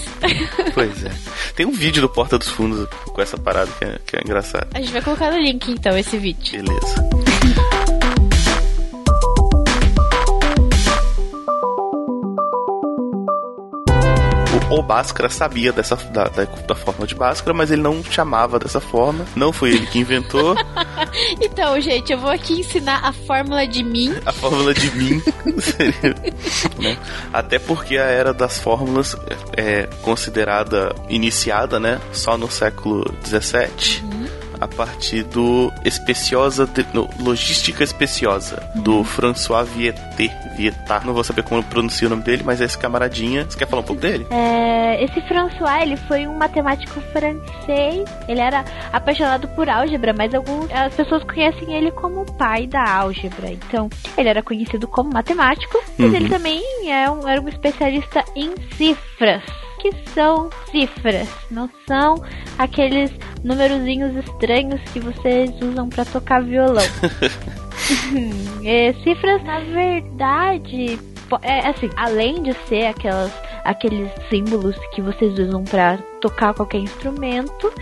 Pois 0.74 1.04
é. 1.04 1.10
Tem 1.54 1.66
um 1.66 1.72
vídeo 1.72 2.02
do 2.02 2.08
Porta 2.08 2.38
dos 2.38 2.48
Fundos 2.48 2.88
com 3.04 3.22
essa 3.22 3.36
parada 3.38 3.70
que 3.78 3.84
é, 3.84 3.98
que 4.04 4.16
é 4.16 4.20
engraçado. 4.20 4.68
A 4.74 4.80
gente 4.80 4.92
vai 4.92 5.02
colocar 5.02 5.30
no 5.30 5.38
link 5.38 5.70
então 5.70 5.96
esse 5.96 6.18
vídeo. 6.18 6.62
Beleza. 6.62 7.25
O, 14.68 14.82
Bhaskara 14.82 15.28
sabia 15.28 15.72
dessa, 15.72 15.94
da, 15.96 16.24
da, 16.24 16.44
da 16.44 16.74
forma 16.74 17.06
de 17.06 17.14
Bhaskara, 17.14 17.54
mas 17.54 17.70
ele 17.70 17.82
não 17.82 18.02
chamava 18.02 18.58
dessa 18.58 18.80
forma. 18.80 19.24
Não 19.36 19.52
foi 19.52 19.70
ele 19.70 19.86
que 19.86 19.98
inventou 20.00 20.56
Então, 21.40 21.80
gente, 21.80 22.12
eu 22.12 22.18
vou 22.18 22.30
aqui 22.30 22.60
ensinar 22.60 23.00
a 23.04 23.12
fórmula 23.12 23.66
de 23.66 23.84
mim. 23.84 24.12
a 24.24 24.32
fórmula 24.32 24.74
de 24.74 24.90
mim. 24.96 25.22
seria, 25.60 26.14
né? 26.78 26.98
Até 27.32 27.58
porque 27.58 27.96
a 27.96 28.04
era 28.04 28.34
das 28.34 28.58
fórmulas 28.58 29.16
é 29.56 29.88
considerada 30.02 30.94
iniciada, 31.08 31.78
né? 31.78 32.00
Só 32.12 32.36
no 32.36 32.50
século 32.50 33.04
17. 33.22 34.04
A 34.60 34.68
partir 34.68 35.22
do 35.24 35.72
Especiosa, 35.84 36.66
de, 36.66 36.86
no, 36.92 37.08
Logística 37.18 37.84
Especiosa, 37.84 38.62
do 38.74 39.04
François 39.04 39.68
Vieté. 39.68 40.46
Vietá. 40.56 41.02
Não 41.04 41.12
vou 41.12 41.22
saber 41.22 41.42
como 41.42 41.62
pronuncia 41.62 42.06
o 42.06 42.10
nome 42.10 42.22
dele, 42.22 42.42
mas 42.44 42.60
é 42.60 42.64
esse 42.64 42.78
camaradinha. 42.78 43.44
Você 43.44 43.58
quer 43.58 43.68
falar 43.68 43.82
um 43.82 43.84
pouco 43.84 44.00
dele? 44.00 44.26
É, 44.30 45.04
esse 45.04 45.20
François, 45.22 45.82
ele 45.82 45.96
foi 45.96 46.26
um 46.26 46.34
matemático 46.34 47.00
francês. 47.12 48.08
Ele 48.26 48.40
era 48.40 48.64
apaixonado 48.92 49.46
por 49.48 49.68
álgebra, 49.68 50.14
mas 50.14 50.34
alguns, 50.34 50.70
as 50.72 50.94
pessoas 50.94 51.22
conhecem 51.24 51.74
ele 51.74 51.90
como 51.92 52.22
o 52.22 52.32
pai 52.32 52.66
da 52.66 52.82
álgebra. 52.82 53.50
Então, 53.50 53.90
ele 54.16 54.28
era 54.28 54.42
conhecido 54.42 54.88
como 54.88 55.12
matemático, 55.12 55.78
mas 55.98 56.10
uhum. 56.10 56.16
ele 56.16 56.28
também 56.28 56.62
é 56.90 57.10
um, 57.10 57.28
era 57.28 57.40
um 57.40 57.48
especialista 57.48 58.24
em 58.34 58.54
cifras 58.76 59.42
que 59.94 60.10
são 60.10 60.50
cifras, 60.70 61.28
não 61.50 61.68
são 61.86 62.22
aqueles 62.58 63.10
numerozinhos 63.44 64.16
estranhos 64.16 64.80
que 64.92 65.00
vocês 65.00 65.50
usam 65.60 65.88
para 65.88 66.04
tocar 66.04 66.42
violão. 66.42 66.84
é, 68.64 68.92
cifras, 69.04 69.42
na 69.44 69.60
verdade, 69.60 70.98
é 71.42 71.68
assim, 71.68 71.90
além 71.96 72.42
de 72.42 72.54
ser 72.68 72.86
aquelas 72.86 73.32
aqueles 73.66 74.08
símbolos 74.30 74.76
que 74.92 75.02
vocês 75.02 75.36
usam 75.38 75.64
para 75.64 75.98
tocar 76.20 76.54
qualquer 76.54 76.78
instrumento, 76.78 77.72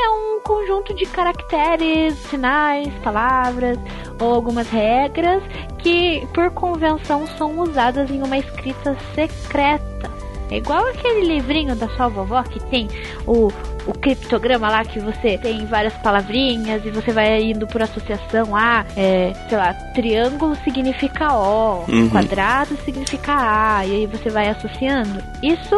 é 0.00 0.08
um 0.08 0.40
conjunto 0.40 0.94
de 0.94 1.04
caracteres, 1.06 2.14
sinais, 2.30 2.88
palavras 3.02 3.78
ou 4.20 4.34
algumas 4.34 4.68
regras 4.68 5.42
que 5.78 6.26
por 6.32 6.50
convenção 6.50 7.26
são 7.36 7.58
usadas 7.58 8.10
em 8.10 8.22
uma 8.22 8.38
escrita 8.38 8.96
secreta. 9.14 10.10
É 10.54 10.58
igual 10.58 10.86
aquele 10.86 11.26
livrinho 11.26 11.74
da 11.74 11.88
sua 11.88 12.06
vovó 12.06 12.40
que 12.44 12.60
tem 12.70 12.88
o, 13.26 13.48
o 13.86 13.92
criptograma 13.92 14.68
lá 14.68 14.84
que 14.84 14.98
você 14.98 15.38
tem 15.38 15.64
várias 15.66 15.94
palavrinhas 15.94 16.84
e 16.84 16.90
você 16.90 17.12
vai 17.12 17.42
indo 17.42 17.66
por 17.66 17.82
associação. 17.82 18.54
Ah, 18.54 18.84
é, 18.96 19.32
sei 19.48 19.58
lá, 19.58 19.74
triângulo 19.94 20.56
significa 20.64 21.34
O, 21.34 21.84
uhum. 21.88 22.08
quadrado 22.08 22.76
significa 22.84 23.32
A, 23.32 23.86
e 23.86 23.92
aí 23.92 24.06
você 24.06 24.30
vai 24.30 24.48
associando. 24.48 25.22
Isso 25.42 25.76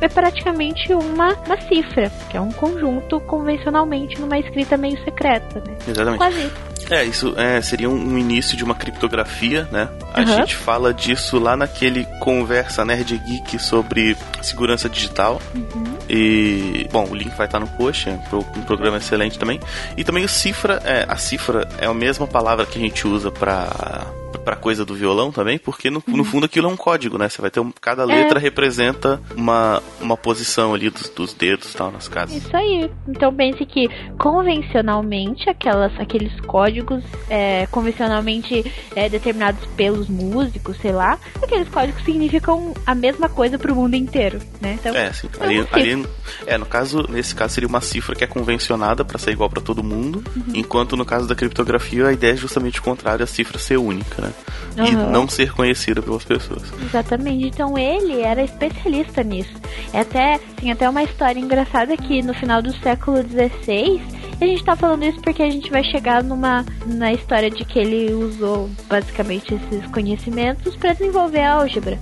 é 0.00 0.08
praticamente 0.08 0.92
uma, 0.92 1.34
uma 1.46 1.60
cifra, 1.62 2.10
que 2.28 2.36
é 2.36 2.40
um 2.40 2.52
conjunto 2.52 3.20
convencionalmente 3.20 4.20
numa 4.20 4.38
escrita 4.38 4.76
meio 4.76 5.02
secreta, 5.04 5.62
né? 5.66 5.76
Exatamente. 5.86 6.18
Quase 6.18 6.38
isso. 6.38 6.70
É, 6.90 7.04
isso 7.04 7.34
é, 7.36 7.60
seria 7.60 7.88
um, 7.88 7.94
um, 7.94 8.18
início 8.18 8.56
de 8.56 8.64
uma 8.64 8.74
criptografia, 8.74 9.68
né? 9.70 9.88
A 10.14 10.20
uhum. 10.20 10.26
gente 10.26 10.56
fala 10.56 10.92
disso 10.92 11.38
lá 11.38 11.56
naquele 11.56 12.04
Conversa 12.18 12.84
Nerd 12.84 13.16
Geek 13.18 13.58
sobre 13.58 14.16
segurança 14.42 14.88
digital. 14.88 15.40
Uhum. 15.54 15.98
E, 16.08 16.88
bom, 16.90 17.08
o 17.08 17.14
link 17.14 17.34
vai 17.36 17.46
estar 17.46 17.60
no 17.60 17.68
post, 17.68 18.08
é 18.08 18.18
um 18.32 18.62
programa 18.62 18.96
excelente 18.96 19.38
também. 19.38 19.60
E 19.96 20.04
também 20.04 20.24
o 20.24 20.28
cifra, 20.28 20.80
é, 20.84 21.06
a 21.08 21.16
cifra 21.16 21.68
é 21.78 21.86
a 21.86 21.94
mesma 21.94 22.26
palavra 22.26 22.66
que 22.66 22.78
a 22.78 22.80
gente 22.80 23.06
usa 23.06 23.30
para 23.30 24.06
pra 24.38 24.56
coisa 24.56 24.84
do 24.84 24.94
violão 24.94 25.30
também, 25.30 25.58
porque 25.58 25.90
no, 25.90 26.02
no 26.06 26.24
fundo 26.24 26.46
aquilo 26.46 26.68
é 26.68 26.72
um 26.72 26.76
código, 26.76 27.18
né? 27.18 27.28
Você 27.28 27.40
vai 27.40 27.50
ter 27.50 27.60
um, 27.60 27.72
cada 27.80 28.04
letra 28.04 28.38
é. 28.38 28.42
representa 28.42 29.20
uma, 29.36 29.82
uma 30.00 30.16
posição 30.16 30.74
ali 30.74 30.90
dos, 30.90 31.08
dos 31.10 31.34
dedos 31.34 31.74
tal 31.74 31.90
nas 31.90 32.08
casas. 32.08 32.36
Isso 32.36 32.56
aí. 32.56 32.90
Então 33.08 33.34
pense 33.34 33.64
que 33.66 33.88
convencionalmente 34.18 35.48
aquelas, 35.48 35.92
aqueles 35.98 36.38
códigos 36.40 37.02
é, 37.28 37.66
convencionalmente 37.66 38.64
é, 38.94 39.08
determinados 39.08 39.64
pelos 39.76 40.08
músicos, 40.08 40.76
sei 40.78 40.92
lá, 40.92 41.18
aqueles 41.42 41.68
códigos 41.68 42.02
significam 42.04 42.74
a 42.86 42.94
mesma 42.94 43.28
coisa 43.28 43.58
pro 43.58 43.74
mundo 43.74 43.94
inteiro, 43.94 44.40
né? 44.60 44.78
Então, 44.80 44.94
é, 44.94 45.12
sim. 45.12 45.28
É 45.38 45.44
ali, 45.44 45.66
ali, 45.72 46.06
é, 46.46 46.58
no 46.58 46.66
caso, 46.66 47.06
nesse 47.08 47.34
caso 47.34 47.54
seria 47.54 47.68
uma 47.68 47.80
cifra 47.80 48.14
que 48.14 48.24
é 48.24 48.26
convencionada 48.26 49.04
para 49.04 49.18
ser 49.18 49.32
igual 49.32 49.48
para 49.48 49.60
todo 49.60 49.82
mundo, 49.82 50.22
uhum. 50.36 50.52
enquanto 50.54 50.96
no 50.96 51.04
caso 51.04 51.26
da 51.26 51.34
criptografia 51.34 52.06
a 52.06 52.12
ideia 52.12 52.32
é 52.32 52.36
justamente 52.36 52.80
o 52.80 52.82
contrário, 52.82 53.24
a 53.24 53.26
cifra 53.26 53.58
ser 53.58 53.78
única, 53.78 54.19
né? 54.20 54.32
Uhum. 54.78 54.86
E 54.86 54.92
não 54.92 55.28
ser 55.28 55.52
conhecido 55.52 56.02
pelas 56.02 56.24
pessoas. 56.24 56.62
Exatamente. 56.82 57.46
Então 57.46 57.76
ele 57.76 58.20
era 58.20 58.42
especialista 58.42 59.22
nisso. 59.22 59.52
É 59.92 60.00
até, 60.00 60.38
tem 60.56 60.70
até 60.70 60.88
uma 60.88 61.02
história 61.02 61.40
engraçada 61.40 61.96
que 61.96 62.22
no 62.22 62.34
final 62.34 62.62
do 62.62 62.72
século 62.78 63.18
XVI 63.18 64.00
a 64.40 64.46
gente 64.46 64.64
tá 64.64 64.74
falando 64.74 65.04
isso 65.04 65.20
porque 65.20 65.42
a 65.42 65.50
gente 65.50 65.70
vai 65.70 65.84
chegar 65.84 66.22
numa 66.22 66.64
na 66.86 67.12
história 67.12 67.50
de 67.50 67.64
que 67.64 67.78
ele 67.78 68.12
usou 68.14 68.70
basicamente 68.88 69.54
esses 69.54 69.86
conhecimentos 69.90 70.74
para 70.76 70.94
desenvolver 70.94 71.40
a 71.40 71.54
álgebra. 71.54 71.98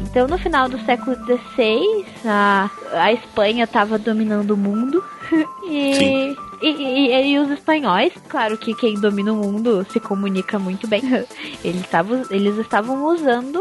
Então, 0.00 0.26
no 0.26 0.38
final 0.38 0.68
do 0.68 0.78
século 0.84 1.16
XVI, 1.16 2.06
a, 2.24 2.70
a 2.92 3.12
Espanha 3.12 3.64
estava 3.64 3.98
dominando 3.98 4.52
o 4.52 4.56
mundo 4.56 5.02
e 5.68 5.94
Sim. 5.94 6.36
E, 6.62 6.68
e, 6.68 7.32
e, 7.32 7.38
os 7.40 7.50
espanhóis, 7.50 8.12
claro 8.28 8.56
que 8.56 8.72
quem 8.72 8.94
domina 8.94 9.32
o 9.32 9.36
mundo 9.36 9.84
se 9.90 9.98
comunica 9.98 10.58
muito 10.60 10.86
bem. 10.86 11.02
Eles, 11.64 11.86
tavam, 11.88 12.22
eles 12.30 12.56
estavam 12.58 13.04
usando 13.06 13.60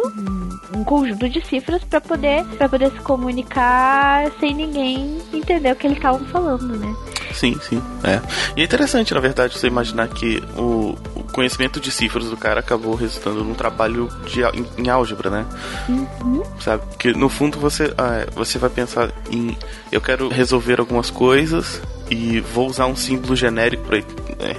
um, 0.74 0.80
um 0.80 0.84
conjunto 0.84 1.28
de 1.28 1.44
cifras 1.46 1.84
para 1.84 2.00
poder, 2.00 2.46
pra 2.58 2.70
poder 2.70 2.92
se 2.92 3.00
comunicar 3.00 4.32
sem 4.40 4.54
ninguém 4.54 5.20
entender 5.34 5.72
o 5.72 5.76
que 5.76 5.88
eles 5.88 5.98
estavam 5.98 6.26
falando, 6.28 6.78
né? 6.78 6.96
Sim, 7.34 7.60
sim. 7.62 7.82
É. 8.04 8.22
E 8.56 8.62
é 8.62 8.64
interessante, 8.64 9.14
na 9.14 9.20
verdade, 9.20 9.58
você 9.58 9.68
imaginar 9.68 10.08
que 10.08 10.44
o, 10.58 10.98
o 11.16 11.24
conhecimento 11.32 11.80
de 11.80 11.92
cifras 11.92 12.30
do 12.30 12.38
cara 12.38 12.60
acabou 12.60 12.96
resultando 12.96 13.44
num 13.44 13.54
trabalho 13.54 14.10
de, 14.26 14.42
em, 14.44 14.66
em 14.78 14.90
álgebra, 14.90 15.30
né? 15.30 15.46
Uhum. 15.90 16.44
Sabe? 16.60 16.84
Que 16.98 17.14
no 17.14 17.30
fundo 17.30 17.60
você, 17.60 17.94
ah, 17.98 18.26
você 18.34 18.58
vai 18.58 18.70
pensar 18.70 19.12
em 19.30 19.58
eu 19.92 20.00
quero 20.00 20.30
resolver 20.30 20.80
algumas 20.80 21.10
coisas 21.10 21.82
e 22.10 22.40
vou 22.40 22.68
usar 22.68 22.88
um 22.88 22.96
símbolo 22.96 23.36
genérico 23.36 23.84
para 23.84 23.98
é, 23.98 24.04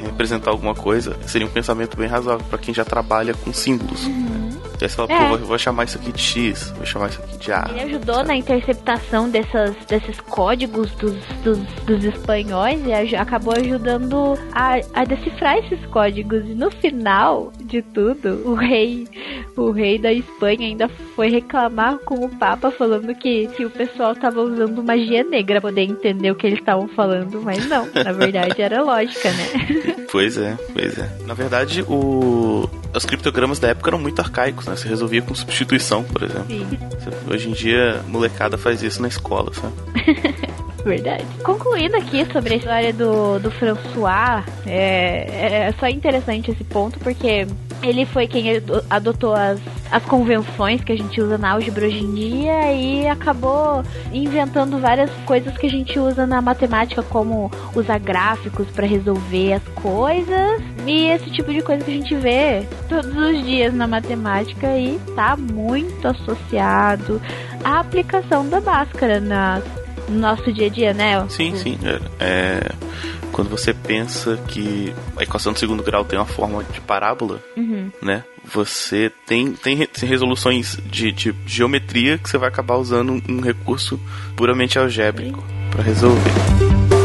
representar 0.03 0.51
alguma 0.51 0.75
coisa, 0.75 1.17
seria 1.27 1.47
um 1.47 1.51
pensamento 1.51 1.97
bem 1.97 2.09
razoável 2.09 2.45
para 2.49 2.59
quem 2.59 2.73
já 2.73 2.85
trabalha 2.85 3.35
com 3.35 3.53
símbolos. 3.53 4.05
Uhum. 4.07 4.52
Aí 4.81 4.89
você 4.89 4.97
fala, 4.97 5.13
é. 5.13 5.29
pô, 5.29 5.39
vou 5.39 5.59
chamar 5.59 5.85
isso 5.85 5.99
aqui 5.99 6.13
de 6.13 6.21
X, 6.21 6.73
vou 6.77 6.87
chamar 6.87 7.11
isso 7.11 7.21
aqui 7.23 7.37
de 7.39 7.53
A. 7.53 7.67
Ele 7.71 7.81
ajudou 7.83 8.17
sabe? 8.17 8.29
na 8.29 8.37
interceptação 8.37 9.29
dessas, 9.29 9.77
desses 9.87 10.21
códigos 10.21 10.91
dos, 10.93 11.17
dos, 11.43 11.59
dos 11.85 12.05
espanhóis 12.05 12.81
e 12.87 13.17
acabou 13.17 13.55
ajudando 13.55 14.39
a, 14.53 14.81
a 14.93 15.05
decifrar 15.05 15.59
esses 15.59 15.85
códigos. 15.87 16.45
E 16.45 16.55
no 16.55 16.71
final 16.71 17.53
de 17.61 17.83
tudo, 17.83 18.43
o 18.49 18.55
rei, 18.55 19.07
o 19.57 19.71
rei 19.71 19.99
da 19.99 20.13
Espanha 20.13 20.67
ainda 20.67 20.89
foi 21.15 21.31
reclamar 21.31 21.99
com 21.99 22.25
o 22.25 22.29
Papa 22.29 22.71
falando 22.71 23.15
que, 23.15 23.47
que 23.49 23.65
o 23.65 23.71
pessoal 23.71 24.15
tava 24.15 24.41
usando 24.41 24.83
magia 24.83 25.23
negra 25.23 25.61
para 25.61 25.71
poder 25.71 25.83
entender 25.83 26.31
o 26.31 26.35
que 26.35 26.47
eles 26.47 26.59
estavam 26.59 26.89
falando 26.89 27.43
mas 27.43 27.67
não, 27.67 27.89
na 27.93 28.13
verdade 28.13 28.61
era 28.61 28.83
lógica, 28.83 29.31
né? 29.31 30.03
Pois 30.13 30.37
é, 30.37 30.59
pois 30.75 30.99
é. 30.99 31.11
Na 31.27 31.33
verdade, 31.33 31.83
o... 31.89 32.69
os 32.95 33.05
criptogramas 33.05 33.59
da 33.59 33.69
época 33.69 33.91
eram 33.91 33.99
muito 33.99 34.21
arcaicos, 34.21 34.67
né? 34.67 34.77
Você 34.77 34.89
resolvia 34.89 35.23
com 35.23 35.35
substituição, 35.35 36.05
por 36.05 36.23
exemplo. 36.23 36.47
Sim. 36.49 36.79
Hoje 37.31 37.49
em 37.49 37.53
dia, 37.53 38.03
molecada 38.07 38.59
faz 38.59 38.83
isso 38.83 39.01
na 39.01 39.09
escola, 39.09 39.53
sabe? 39.55 39.75
Verdade. 40.85 41.25
Concluindo 41.45 41.97
aqui 41.97 42.25
sobre 42.33 42.55
a 42.55 42.57
história 42.57 42.93
do, 42.93 43.39
do 43.39 43.51
François, 43.53 44.45
é, 44.67 45.69
é 45.69 45.75
só 45.79 45.87
interessante 45.87 46.51
esse 46.51 46.65
ponto, 46.65 46.99
porque 46.99 47.47
ele 47.83 48.07
foi 48.07 48.27
quem 48.27 48.45
adotou 48.89 49.35
as, 49.35 49.61
as 49.91 50.05
convenções 50.05 50.83
que 50.83 50.93
a 50.93 50.97
gente 50.97 51.21
usa 51.21 51.37
na 51.37 51.53
álgebra 51.53 51.87
hoje 51.87 51.99
em 51.99 52.15
dia 52.15 52.73
e 52.73 53.07
acabou 53.09 53.83
inventando 54.13 54.79
várias 54.79 55.11
coisas 55.27 55.57
que 55.59 55.67
a 55.67 55.71
gente 55.71 55.99
usa 55.99 56.27
na 56.27 56.41
matemática, 56.41 57.03
como 57.03 57.51
usar 57.75 57.99
gráficos 57.99 58.69
para 58.71 58.87
resolver 58.87 59.55
as 59.55 59.65
coisas 59.75 60.63
e 60.87 61.07
esse 61.09 61.31
tipo 61.31 61.53
de 61.53 61.63
coisa 61.63 61.85
que 61.85 61.91
a 61.91 61.95
gente 61.95 62.15
vê 62.15 62.67
todos 62.89 63.15
os 63.17 63.45
dias 63.45 63.75
na 63.75 63.87
matemática 63.87 64.77
e 64.79 64.99
tá 65.15 65.37
muito 65.37 66.07
associado 66.07 67.21
à 67.65 67.81
aplicação 67.81 68.49
da 68.49 68.61
máscara 68.61 69.21
nas 69.21 69.82
no 70.13 70.21
nosso 70.21 70.53
dia 70.53 70.67
a 70.67 70.71
dia, 70.71 70.95
né? 70.95 71.27
Sim, 71.29 71.57
sim. 71.57 71.79
É, 71.83 72.01
é, 72.21 72.73
quando 73.33 73.49
você 73.49 73.73
pensa 73.73 74.37
que 74.49 74.95
a 75.17 75.23
equação 75.23 75.53
do 75.53 75.59
segundo 75.59 75.83
grau 75.83 76.05
tem 76.05 76.19
uma 76.19 76.27
forma 76.27 76.63
de 76.65 76.81
parábola, 76.81 77.43
uhum. 77.57 77.91
né? 78.01 78.25
Você 78.45 79.11
tem, 79.27 79.53
tem, 79.53 79.77
resoluções 80.03 80.77
de, 80.85 81.13
de, 81.13 81.35
geometria 81.47 82.19
que 82.19 82.29
você 82.29 82.37
vai 82.37 82.49
acabar 82.49 82.77
usando 82.77 83.13
um, 83.13 83.23
um 83.29 83.41
recurso 83.41 83.99
puramente 84.37 84.79
algébrico 84.79 85.43
para 85.71 85.83
resolver. 85.83 87.02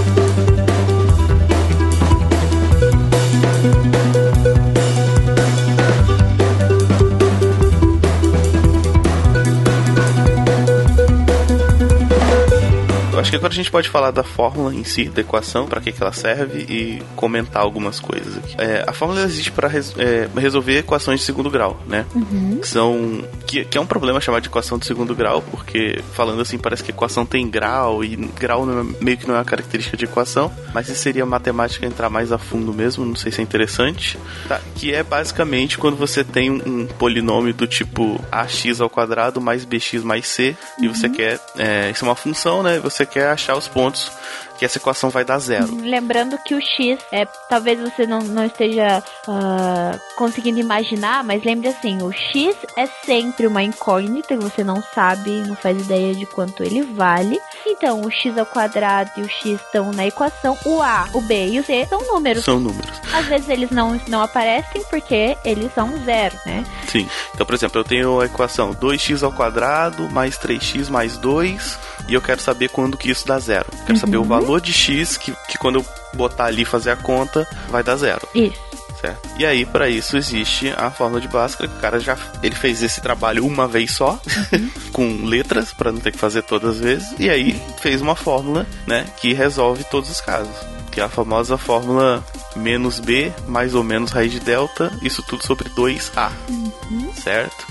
Acho 13.28 13.32
que 13.32 13.36
agora 13.36 13.52
a 13.52 13.56
gente 13.56 13.70
pode 13.70 13.90
falar 13.90 14.12
da 14.12 14.24
fórmula 14.24 14.74
em 14.74 14.84
si, 14.84 15.06
da 15.06 15.22
equação, 15.22 15.68
para 15.68 15.82
que, 15.82 15.92
que 15.92 16.02
ela 16.02 16.14
serve 16.14 16.60
e 16.60 17.02
comentar 17.16 17.62
algumas 17.62 18.00
coisas 18.00 18.38
aqui. 18.38 18.56
É, 18.58 18.86
a 18.88 18.94
fórmula 18.94 19.22
existe 19.22 19.52
para 19.52 19.68
res, 19.68 19.94
é, 19.98 20.30
resolver 20.38 20.78
equações 20.78 21.20
de 21.20 21.26
segundo 21.26 21.50
grau, 21.50 21.80
né? 21.86 22.06
Uhum. 22.16 22.60
Que 22.62 22.68
são 22.68 23.24
que, 23.46 23.66
que, 23.66 23.78
é 23.78 23.82
um 23.82 23.86
problema 23.86 24.22
chamar 24.22 24.40
de 24.40 24.48
equação 24.48 24.78
de 24.78 24.86
segundo 24.86 25.14
grau, 25.14 25.42
porque 25.42 26.02
falando 26.14 26.42
assim 26.42 26.58
parece 26.58 26.84
que 26.84 26.92
equação 26.92 27.26
tem 27.26 27.50
grau 27.50 28.04
e 28.04 28.16
grau 28.16 28.66
é, 28.70 29.04
meio 29.04 29.18
que 29.18 29.28
não 29.28 29.36
é 29.36 29.40
uma 29.40 29.46
característica 29.46 29.98
de 29.98 30.06
equação, 30.06 30.52
mas 30.74 30.88
isso 30.88 31.02
seria 31.02 31.26
matemática 31.26 31.86
entrar 31.86 32.10
mais 32.10 32.32
a 32.32 32.38
fundo 32.38 32.74
mesmo, 32.74 33.06
não 33.06 33.16
sei 33.16 33.32
se 33.32 33.42
é 33.42 33.44
interessante. 33.44 34.18
Tá, 34.48 34.62
que 34.76 34.94
é 34.94 35.04
basicamente 35.04 35.78
quando 35.78 35.98
você 35.98 36.24
tem 36.24 36.50
um, 36.50 36.62
um 36.66 36.88
polinômio 36.88 37.54
do 37.54 37.68
tipo 37.68 38.24
ax 38.32 38.80
ao 38.80 38.90
quadrado 38.90 39.42
mais 39.42 39.66
bx 39.66 40.04
mais 40.04 40.28
c 40.28 40.56
uhum. 40.78 40.86
e 40.86 40.88
você 40.88 41.10
quer 41.10 41.40
é, 41.58 41.90
isso 41.92 42.06
é 42.06 42.08
uma 42.08 42.16
função, 42.16 42.64
né? 42.64 42.80
Você 42.80 43.06
quer 43.06 43.17
achar 43.24 43.56
os 43.56 43.68
pontos 43.68 44.12
que 44.58 44.66
essa 44.66 44.78
equação 44.78 45.10
vai 45.10 45.24
dar 45.24 45.40
zero. 45.40 45.76
Lembrando 45.82 46.38
que 46.40 46.56
o 46.56 46.62
x, 46.62 47.00
é, 47.12 47.26
talvez 47.50 47.80
você 47.80 48.06
não, 48.06 48.20
não 48.20 48.46
esteja 48.46 49.04
uh, 49.28 50.00
conseguindo 50.16 50.60
imaginar, 50.60 51.24
mas 51.24 51.44
lembre 51.44 51.70
assim, 51.70 52.02
o 52.02 52.12
x 52.12 52.56
é 52.76 52.88
sempre 53.06 53.48
uma 53.48 53.64
incógnita 53.64 54.36
que 54.36 54.44
você 54.44 54.64
não 54.64 54.82
sabe, 54.94 55.44
não 55.48 55.56
faz 55.56 55.80
ideia 55.80 56.14
de 56.16 56.26
quanto 56.26 56.64
ele 56.64 56.82
vale. 56.82 57.40
Então, 57.66 58.02
o 58.02 58.12
x 58.12 58.38
ao 58.38 58.46
quadrado 58.46 59.12
e 59.18 59.22
o 59.22 59.30
x 59.30 59.62
estão 59.62 59.92
na 59.92 60.08
equação, 60.08 60.58
o 60.66 60.82
a, 60.82 61.08
o 61.14 61.22
b 61.22 61.50
e 61.50 61.60
o 61.60 61.64
c 61.64 61.86
são 61.86 62.02
números. 62.08 62.44
São 62.44 62.60
números. 62.60 62.92
Às 63.14 63.26
vezes 63.28 63.50
eles 63.50 63.70
não, 63.70 64.00
não 64.08 64.22
aparecem 64.22 64.84
porque 64.90 65.38
eles 65.46 65.74
são 65.74 65.92
zero, 66.04 66.36
né? 66.46 66.64
Sim. 66.88 67.08
Então, 67.34 67.46
por 67.46 67.54
exemplo, 67.54 67.80
eu 67.80 67.84
tenho 67.84 68.20
a 68.20 68.26
equação 68.26 68.74
2x 68.74 69.24
ao 69.24 69.32
quadrado 69.32 70.10
mais 70.10 70.38
3x 70.38 70.90
mais 70.90 71.18
2 71.18 71.80
e 72.08 72.14
eu 72.14 72.22
quero 72.22 72.42
saber 72.42 72.70
quando 72.70 72.98
que 72.98 73.10
isso 73.10 73.28
dá 73.28 73.38
zero. 73.38 73.66
Quero 73.86 73.94
uhum. 73.94 73.98
saber 73.98 74.18
o 74.18 74.24
valor 74.24 74.47
de 74.60 74.74
x 74.74 75.18
que, 75.18 75.34
que 75.48 75.58
quando 75.58 75.80
eu 75.80 75.86
botar 76.14 76.46
ali 76.46 76.64
fazer 76.64 76.92
a 76.92 76.96
conta 76.96 77.48
vai 77.70 77.84
dar 77.84 77.96
zero. 77.98 78.28
Isso. 78.34 78.68
Certo. 79.00 79.30
E 79.38 79.46
aí, 79.46 79.64
para 79.66 79.88
isso, 79.88 80.18
existe 80.18 80.74
a 80.76 80.90
fórmula 80.90 81.22
de 81.22 81.28
Bhaskara. 81.28 81.70
O 81.70 81.80
cara 81.80 82.00
já 82.00 82.18
ele 82.42 82.56
fez 82.56 82.82
esse 82.82 83.00
trabalho 83.00 83.46
uma 83.46 83.68
vez 83.68 83.92
só, 83.92 84.20
uhum. 84.52 84.70
com 84.92 85.26
letras, 85.26 85.72
para 85.72 85.92
não 85.92 86.00
ter 86.00 86.12
que 86.12 86.18
fazer 86.18 86.42
todas 86.42 86.78
as 86.78 86.80
vezes. 86.80 87.08
E 87.20 87.30
aí, 87.30 87.62
fez 87.80 88.02
uma 88.02 88.16
fórmula, 88.16 88.66
né, 88.88 89.06
que 89.18 89.34
resolve 89.34 89.84
todos 89.84 90.10
os 90.10 90.20
casos. 90.20 90.56
Que 90.92 91.00
é 91.00 91.04
a 91.04 91.10
famosa 91.10 91.60
fórmula 91.60 92.26
menos 92.56 93.00
b 93.00 93.32
mais 93.48 93.76
ou 93.76 93.84
menos 93.84 94.10
raiz 94.10 94.32
de 94.32 94.40
delta, 94.40 94.92
isso 95.04 95.22
tudo 95.22 95.46
sobre 95.46 95.70
2a. 95.70 96.32
Uhum. 96.50 97.14
Certo? 97.14 97.68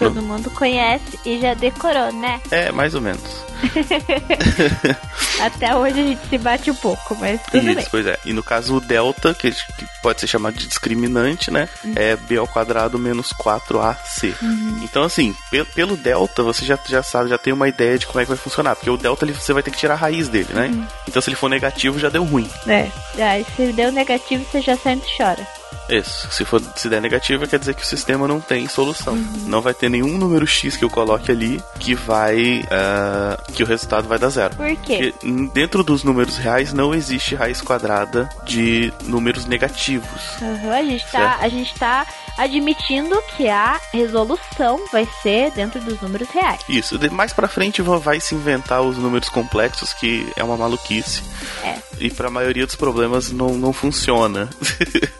Todo 0.00 0.22
mundo 0.22 0.50
conhece 0.50 1.18
e 1.26 1.38
já 1.38 1.52
decorou, 1.52 2.10
né? 2.12 2.40
É, 2.50 2.72
mais 2.72 2.94
ou 2.94 3.02
menos. 3.02 3.50
Até 5.40 5.76
hoje 5.76 6.00
a 6.00 6.04
gente 6.04 6.28
se 6.28 6.38
bate 6.38 6.70
um 6.70 6.74
pouco, 6.74 7.14
mas 7.16 7.40
tudo 7.42 7.58
Isso, 7.58 7.74
bem. 7.74 7.86
pois 7.90 8.06
é. 8.06 8.18
E 8.24 8.32
no 8.32 8.42
caso 8.42 8.76
o 8.76 8.80
delta, 8.80 9.34
que, 9.34 9.50
que 9.50 9.86
pode 10.02 10.20
ser 10.20 10.26
chamado 10.26 10.56
de 10.56 10.66
discriminante, 10.66 11.50
né? 11.50 11.68
Uhum. 11.84 11.92
É 11.96 12.16
b 12.16 12.38
ao 12.38 12.48
quadrado 12.48 12.98
menos 12.98 13.30
4ac. 13.32 14.34
Uhum. 14.40 14.80
Então, 14.82 15.02
assim, 15.02 15.34
pelo, 15.50 15.66
pelo 15.66 15.96
delta, 15.96 16.42
você 16.42 16.64
já, 16.64 16.78
já 16.88 17.02
sabe, 17.02 17.28
já 17.28 17.36
tem 17.36 17.52
uma 17.52 17.68
ideia 17.68 17.98
de 17.98 18.06
como 18.06 18.20
é 18.20 18.24
que 18.24 18.30
vai 18.30 18.38
funcionar. 18.38 18.74
Porque 18.76 18.88
o 18.88 18.96
delta 18.96 19.26
ele, 19.26 19.34
você 19.34 19.52
vai 19.52 19.62
ter 19.62 19.70
que 19.70 19.78
tirar 19.78 19.94
a 19.94 19.98
raiz 19.98 20.28
dele, 20.28 20.48
né? 20.54 20.68
Uhum. 20.68 20.86
Então, 21.06 21.20
se 21.20 21.28
ele 21.28 21.36
for 21.36 21.50
negativo, 21.50 21.98
já 21.98 22.08
deu 22.08 22.24
ruim. 22.24 22.48
É. 22.66 22.88
Aí, 23.22 23.44
se 23.54 23.70
deu 23.72 23.92
negativo, 23.92 24.46
você 24.50 24.62
já 24.62 24.76
sempre 24.76 25.08
chora. 25.14 25.46
Isso. 25.90 26.30
Se 26.30 26.44
for 26.44 26.62
se 26.76 26.88
der 26.88 27.00
negativo, 27.00 27.46
quer 27.46 27.58
dizer 27.58 27.74
que 27.74 27.82
o 27.82 27.86
sistema 27.86 28.26
não 28.28 28.40
tem 28.40 28.68
solução. 28.68 29.14
Uhum. 29.14 29.44
Não 29.46 29.60
vai 29.60 29.74
ter 29.74 29.88
nenhum 29.88 30.16
número 30.16 30.46
x 30.46 30.76
que 30.76 30.84
eu 30.84 30.90
coloque 30.90 31.30
ali 31.30 31.62
que 31.78 31.94
vai. 31.94 32.60
Uh, 32.60 33.52
que 33.52 33.62
o 33.62 33.66
resultado 33.66 34.08
vai 34.08 34.18
dar 34.18 34.28
zero. 34.28 34.54
Por 34.54 34.76
quê? 34.76 35.12
Porque 35.12 35.48
dentro 35.52 35.82
dos 35.82 36.04
números 36.04 36.36
reais 36.36 36.72
não 36.72 36.94
existe 36.94 37.34
raiz 37.34 37.60
quadrada 37.60 38.28
de 38.44 38.92
números 39.04 39.46
negativos. 39.46 40.40
Uhum, 40.40 40.72
a, 40.72 40.82
gente 40.82 41.10
tá, 41.10 41.38
a 41.40 41.48
gente 41.48 41.74
tá 41.74 42.06
admitindo 42.38 43.20
que 43.36 43.48
a 43.48 43.80
resolução 43.92 44.80
vai 44.92 45.06
ser 45.22 45.50
dentro 45.52 45.80
dos 45.80 46.00
números 46.00 46.28
reais. 46.30 46.60
Isso. 46.68 46.98
Mais 47.10 47.32
pra 47.32 47.48
frente 47.48 47.82
vai 47.82 48.20
se 48.20 48.34
inventar 48.34 48.82
os 48.82 48.96
números 48.96 49.28
complexos, 49.28 49.92
que 49.92 50.30
é 50.36 50.44
uma 50.44 50.56
maluquice. 50.56 51.22
É. 51.64 51.78
E 51.98 52.10
pra 52.10 52.30
maioria 52.30 52.66
dos 52.66 52.76
problemas 52.76 53.30
não, 53.30 53.54
não 53.54 53.72
funciona. 53.72 54.48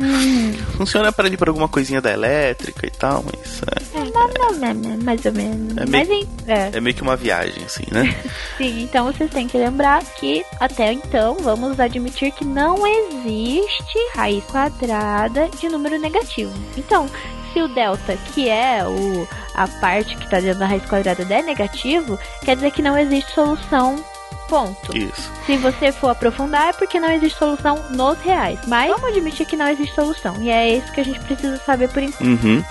Hum. 0.00 0.52
Funciona 0.76 1.12
para 1.12 1.26
ali 1.26 1.36
para 1.36 1.50
alguma 1.50 1.68
coisinha 1.68 2.00
da 2.00 2.12
elétrica 2.12 2.86
e 2.86 2.90
tal, 2.90 3.24
mas. 3.24 3.62
É, 3.62 4.00
é, 4.00 4.04
não, 4.10 4.28
não, 4.28 4.74
não, 4.74 5.04
mais 5.04 5.24
ou 5.24 5.32
menos. 5.32 5.76
É 5.76 5.86
meio, 5.86 6.28
mas, 6.46 6.48
é. 6.48 6.70
é 6.72 6.80
meio 6.80 6.94
que 6.94 7.02
uma 7.02 7.16
viagem, 7.16 7.64
assim, 7.64 7.84
né? 7.90 8.16
Sim, 8.56 8.82
então 8.82 9.06
vocês 9.06 9.30
têm 9.30 9.46
que 9.46 9.58
lembrar 9.58 10.02
que 10.04 10.44
até 10.58 10.92
então 10.92 11.36
vamos 11.40 11.78
admitir 11.78 12.32
que 12.32 12.44
não 12.44 12.86
existe 12.86 13.98
raiz 14.14 14.44
quadrada 14.44 15.48
de 15.48 15.68
número 15.68 15.98
negativo. 15.98 16.52
Então, 16.76 17.08
se 17.52 17.60
o 17.60 17.68
delta, 17.68 18.16
que 18.32 18.48
é 18.48 18.84
o, 18.86 19.28
a 19.54 19.66
parte 19.66 20.16
que 20.16 20.24
está 20.24 20.40
dentro 20.40 20.60
da 20.60 20.66
raiz 20.66 20.84
quadrada, 20.86 21.22
é 21.22 21.42
negativo, 21.42 22.18
quer 22.44 22.56
dizer 22.56 22.70
que 22.70 22.82
não 22.82 22.96
existe 22.98 23.32
solução 23.32 24.02
Ponto. 24.50 24.96
Isso. 24.96 25.30
Se 25.46 25.56
você 25.56 25.92
for 25.92 26.08
aprofundar, 26.08 26.68
é 26.68 26.72
porque 26.72 26.98
não 26.98 27.10
existe 27.10 27.38
solução 27.38 27.78
nos 27.90 28.18
reais. 28.18 28.58
Mas 28.66 28.90
vamos 28.90 29.04
admitir 29.04 29.46
que 29.46 29.56
não 29.56 29.68
existe 29.68 29.94
solução. 29.94 30.34
E 30.42 30.50
é 30.50 30.76
isso 30.76 30.92
que 30.92 31.00
a 31.00 31.04
gente 31.04 31.20
precisa 31.20 31.56
saber 31.58 31.88
por 31.88 32.02
enquanto. 32.02 32.26
Uhum. 32.26 32.64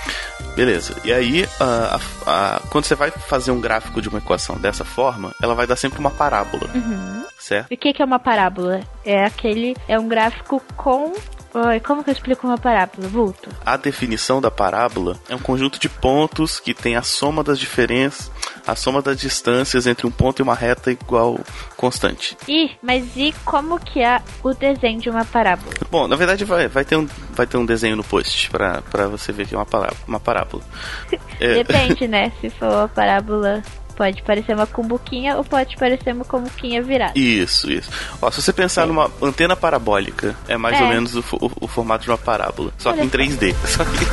Beleza. 0.55 0.93
E 1.05 1.13
aí, 1.13 1.47
a, 1.57 1.99
a, 2.25 2.61
quando 2.69 2.83
você 2.83 2.95
vai 2.95 3.11
fazer 3.11 3.51
um 3.51 3.61
gráfico 3.61 4.01
de 4.01 4.09
uma 4.09 4.17
equação 4.17 4.57
dessa 4.57 4.83
forma, 4.83 5.33
ela 5.41 5.55
vai 5.55 5.65
dar 5.65 5.77
sempre 5.77 5.99
uma 5.99 6.11
parábola. 6.11 6.69
Uhum. 6.75 7.23
Certo? 7.39 7.71
E 7.71 7.75
o 7.75 7.77
que, 7.77 7.93
que 7.93 8.01
é 8.01 8.05
uma 8.05 8.19
parábola? 8.19 8.81
É 9.05 9.23
aquele. 9.23 9.73
É 9.87 9.97
um 9.97 10.09
gráfico 10.09 10.61
com 10.75 11.13
Oi, 11.53 11.79
como 11.79 12.03
que 12.03 12.09
eu 12.09 12.13
explico 12.13 12.45
uma 12.45 12.57
parábola, 12.57 13.07
Vulto? 13.07 13.49
A 13.65 13.75
definição 13.75 14.39
da 14.39 14.51
parábola 14.51 15.19
é 15.27 15.35
um 15.35 15.39
conjunto 15.39 15.79
de 15.79 15.89
pontos 15.89 16.59
que 16.59 16.73
tem 16.73 16.95
a 16.95 17.01
soma 17.01 17.43
das 17.43 17.57
diferenças, 17.57 18.31
a 18.67 18.75
soma 18.75 19.01
das 19.01 19.17
distâncias 19.17 19.87
entre 19.87 20.05
um 20.05 20.11
ponto 20.11 20.39
e 20.39 20.43
uma 20.43 20.53
reta 20.53 20.91
igual 20.91 21.39
constante. 21.75 22.37
Ih, 22.47 22.71
mas 22.83 23.15
e 23.15 23.33
como 23.43 23.79
que 23.79 23.99
é 23.99 24.21
o 24.43 24.53
desenho 24.53 24.99
de 24.99 25.09
uma 25.09 25.25
parábola? 25.25 25.73
Bom, 25.89 26.07
na 26.07 26.15
verdade 26.15 26.45
vai, 26.45 26.67
vai, 26.67 26.85
ter, 26.85 26.95
um, 26.95 27.07
vai 27.31 27.47
ter 27.47 27.57
um 27.57 27.65
desenho 27.65 27.95
no 27.95 28.03
post 28.03 28.49
pra, 28.51 28.83
pra 28.83 29.07
você 29.07 29.31
ver 29.31 29.47
que 29.47 29.55
é 29.55 29.57
uma 29.57 29.65
parábola. 29.65 29.99
Uma 30.07 30.19
parábola. 30.19 30.63
é. 31.39 31.55
Depende, 31.63 32.07
né? 32.07 32.31
Se 32.39 32.49
for 32.51 32.69
uma 32.69 32.87
parábola 32.87 33.63
Pode 33.99 34.23
parecer 34.23 34.55
uma 34.55 34.65
cumbuquinha 34.65 35.35
ou 35.35 35.43
pode 35.43 35.75
parecer 35.75 36.13
uma 36.13 36.23
cumbuquinha 36.23 36.81
virada. 36.81 37.19
Isso, 37.19 37.69
isso. 37.69 37.91
Ó, 38.21 38.31
se 38.31 38.41
você 38.41 38.53
pensar 38.53 38.87
numa 38.87 39.11
antena 39.21 39.57
parabólica, 39.57 40.37
é 40.47 40.55
mais 40.55 40.79
é. 40.79 40.83
ou 40.83 40.87
menos 40.87 41.15
o, 41.15 41.19
o, 41.33 41.51
o, 41.59 41.67
formato 41.67 42.05
de 42.05 42.09
uma 42.09 42.17
parábola. 42.17 42.71
Só 42.77 42.91
Olha 42.91 42.99
que 42.99 43.07
em 43.07 43.09
3D. 43.09 43.53
Só 43.67 43.83
que. 43.83 44.05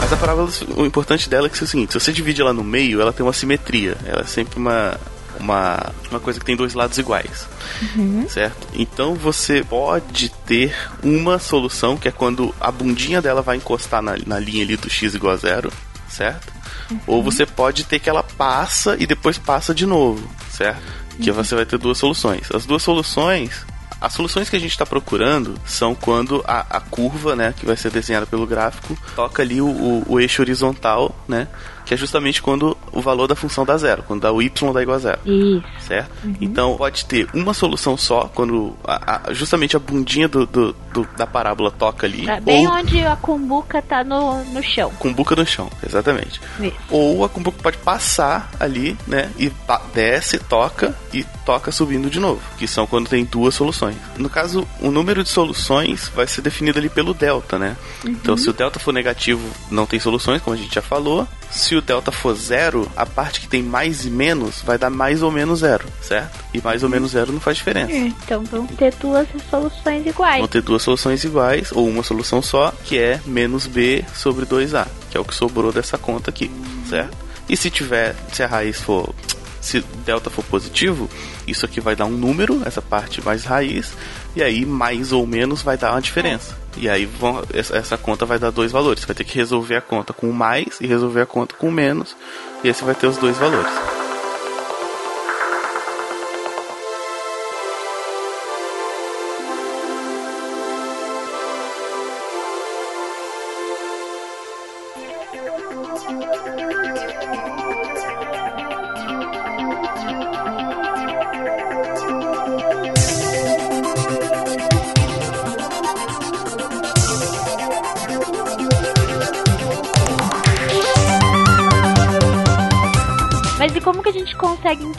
Mas 0.00 0.12
a 0.12 0.16
parábola, 0.16 0.50
o 0.76 0.84
importante 0.84 1.30
dela 1.30 1.46
é 1.46 1.50
que 1.50 1.60
é 1.60 1.62
o 1.62 1.68
seguinte: 1.68 1.92
se 1.92 2.00
você 2.00 2.12
divide 2.12 2.42
ela 2.42 2.52
no 2.52 2.64
meio, 2.64 3.00
ela 3.00 3.12
tem 3.12 3.24
uma 3.24 3.32
simetria. 3.32 3.96
Ela 4.04 4.22
é 4.22 4.26
sempre 4.26 4.58
uma, 4.58 4.98
uma, 5.38 5.92
uma 6.10 6.20
coisa 6.20 6.38
que 6.38 6.44
tem 6.44 6.56
dois 6.56 6.74
lados 6.74 6.98
iguais. 6.98 7.48
Uhum. 7.96 8.28
Certo? 8.28 8.68
Então 8.74 9.14
você 9.14 9.64
pode 9.64 10.28
ter 10.46 10.74
uma 11.02 11.38
solução 11.38 11.96
que 11.96 12.08
é 12.08 12.10
quando 12.10 12.54
a 12.60 12.70
bundinha 12.70 13.20
dela 13.20 13.42
vai 13.42 13.56
encostar 13.56 14.02
na, 14.02 14.16
na 14.26 14.38
linha 14.38 14.64
ali 14.64 14.76
do 14.76 14.90
x 14.90 15.14
igual 15.14 15.34
a 15.34 15.36
zero, 15.36 15.72
certo? 16.08 16.52
Uhum. 16.90 17.00
Ou 17.06 17.22
você 17.22 17.46
pode 17.46 17.84
ter 17.84 17.98
que 17.98 18.08
ela 18.08 18.22
passa 18.22 18.96
e 18.98 19.06
depois 19.06 19.38
passa 19.38 19.74
de 19.74 19.86
novo, 19.86 20.28
certo? 20.50 20.82
Que 21.20 21.30
uhum. 21.30 21.36
você 21.36 21.54
vai 21.54 21.66
ter 21.66 21.78
duas 21.78 21.98
soluções. 21.98 22.48
As 22.52 22.66
duas 22.66 22.82
soluções 22.82 23.64
as 24.02 24.14
soluções 24.14 24.50
que 24.50 24.56
a 24.56 24.58
gente 24.58 24.72
está 24.72 24.84
procurando 24.84 25.54
são 25.64 25.94
quando 25.94 26.42
a, 26.44 26.66
a, 26.68 26.80
curva, 26.80 27.36
né, 27.36 27.54
que 27.56 27.64
vai 27.64 27.76
ser 27.76 27.88
desenhada 27.92 28.26
pelo 28.26 28.44
gráfico, 28.44 28.98
toca 29.14 29.42
ali 29.42 29.60
o, 29.62 29.68
o, 29.68 30.04
o 30.08 30.20
eixo 30.20 30.42
horizontal, 30.42 31.14
né, 31.28 31.46
que 31.84 31.94
é 31.94 31.96
justamente 31.96 32.42
quando 32.42 32.76
o 32.92 33.00
valor 33.00 33.26
da 33.26 33.34
função 33.34 33.64
dá 33.64 33.76
zero, 33.76 34.02
quando 34.02 34.22
dá 34.22 34.32
o 34.32 34.42
y 34.42 34.50
dá 34.72 34.82
igual 34.82 34.96
a 34.96 35.00
zero. 35.00 35.20
Isso. 35.24 35.64
Certo? 35.80 36.10
Uhum. 36.24 36.36
Então 36.40 36.76
pode 36.76 37.04
ter 37.04 37.28
uma 37.34 37.54
solução 37.54 37.96
só, 37.96 38.30
quando 38.34 38.74
a, 38.84 39.30
a, 39.30 39.32
justamente 39.32 39.76
a 39.76 39.78
bundinha 39.78 40.28
do, 40.28 40.46
do, 40.46 40.72
do, 40.92 41.08
da 41.16 41.26
parábola 41.26 41.70
toca 41.70 42.06
ali. 42.06 42.24
Tá 42.24 42.40
bem 42.40 42.66
ou... 42.66 42.74
onde 42.74 43.04
a 43.04 43.16
cumbuca 43.16 43.82
tá 43.82 44.04
no, 44.04 44.44
no 44.44 44.62
chão. 44.62 44.90
Cumbuca 44.98 45.34
no 45.34 45.46
chão, 45.46 45.70
exatamente. 45.84 46.40
Isso. 46.60 46.76
Ou 46.90 47.24
a 47.24 47.28
cumbuca 47.28 47.58
pode 47.62 47.78
passar 47.78 48.50
ali, 48.60 48.96
né? 49.06 49.30
E 49.38 49.50
desce, 49.94 50.38
toca 50.38 50.94
e 51.12 51.24
toca 51.44 51.72
subindo 51.72 52.08
de 52.08 52.20
novo, 52.20 52.40
que 52.58 52.66
são 52.66 52.86
quando 52.86 53.08
tem 53.08 53.24
duas 53.24 53.54
soluções. 53.54 53.96
No 54.16 54.28
caso, 54.28 54.66
o 54.80 54.90
número 54.90 55.22
de 55.22 55.28
soluções 55.28 56.10
vai 56.14 56.26
ser 56.26 56.42
definido 56.42 56.78
ali 56.78 56.88
pelo 56.88 57.14
delta, 57.14 57.58
né? 57.58 57.76
Uhum. 58.04 58.10
Então, 58.10 58.36
se 58.36 58.48
o 58.48 58.52
delta 58.52 58.78
for 58.78 58.92
negativo, 58.92 59.42
não 59.70 59.86
tem 59.86 59.98
soluções, 59.98 60.40
como 60.42 60.54
a 60.54 60.58
gente 60.58 60.74
já 60.74 60.82
falou. 60.82 61.26
Se 61.52 61.76
o 61.76 61.82
delta 61.82 62.10
for 62.10 62.34
zero, 62.34 62.90
a 62.96 63.04
parte 63.04 63.40
que 63.40 63.46
tem 63.46 63.62
mais 63.62 64.06
e 64.06 64.10
menos 64.10 64.62
vai 64.62 64.78
dar 64.78 64.88
mais 64.88 65.22
ou 65.22 65.30
menos 65.30 65.60
zero, 65.60 65.86
certo? 66.00 66.42
E 66.52 66.62
mais 66.62 66.82
ou 66.82 66.88
menos 66.88 67.10
zero 67.10 67.30
não 67.30 67.40
faz 67.40 67.58
diferença. 67.58 67.92
Então 67.92 68.42
vão 68.44 68.66
ter 68.66 68.94
duas 68.94 69.28
soluções 69.50 70.06
iguais. 70.06 70.38
Vão 70.38 70.48
ter 70.48 70.62
duas 70.62 70.82
soluções 70.82 71.22
iguais, 71.24 71.70
ou 71.70 71.86
uma 71.86 72.02
solução 72.02 72.40
só, 72.40 72.72
que 72.84 72.98
é 72.98 73.20
menos 73.26 73.66
b 73.66 74.02
sobre 74.14 74.46
2a, 74.46 74.86
que 75.10 75.16
é 75.16 75.20
o 75.20 75.24
que 75.24 75.34
sobrou 75.34 75.70
dessa 75.70 75.98
conta 75.98 76.30
aqui, 76.30 76.50
certo? 76.88 77.16
E 77.46 77.56
se 77.56 77.70
tiver, 77.70 78.16
se 78.32 78.42
a 78.42 78.46
raiz 78.46 78.80
for 78.80 79.14
se 79.60 79.80
delta 80.04 80.28
for 80.28 80.44
positivo, 80.44 81.08
isso 81.46 81.64
aqui 81.64 81.80
vai 81.80 81.94
dar 81.94 82.06
um 82.06 82.10
número, 82.10 82.62
essa 82.66 82.82
parte 82.82 83.24
mais 83.24 83.44
raiz, 83.44 83.92
e 84.34 84.42
aí 84.42 84.66
mais 84.66 85.12
ou 85.12 85.26
menos 85.26 85.62
vai 85.62 85.76
dar 85.76 85.92
uma 85.92 86.00
diferença. 86.00 86.61
E 86.76 86.88
aí 86.88 87.04
vão, 87.04 87.42
essa, 87.52 87.76
essa, 87.76 87.98
conta 87.98 88.24
vai 88.24 88.38
dar 88.38 88.50
dois 88.50 88.72
valores. 88.72 89.00
Você 89.00 89.06
vai 89.06 89.16
ter 89.16 89.24
que 89.24 89.36
resolver 89.36 89.76
a 89.76 89.80
conta 89.80 90.12
com 90.12 90.32
mais 90.32 90.80
e 90.80 90.86
resolver 90.86 91.22
a 91.22 91.26
conta 91.26 91.54
com 91.54 91.70
menos, 91.70 92.16
e 92.64 92.68
aí 92.68 92.74
você 92.74 92.84
vai 92.84 92.94
ter 92.94 93.06
os 93.06 93.16
dois 93.16 93.36
valores. 93.36 94.01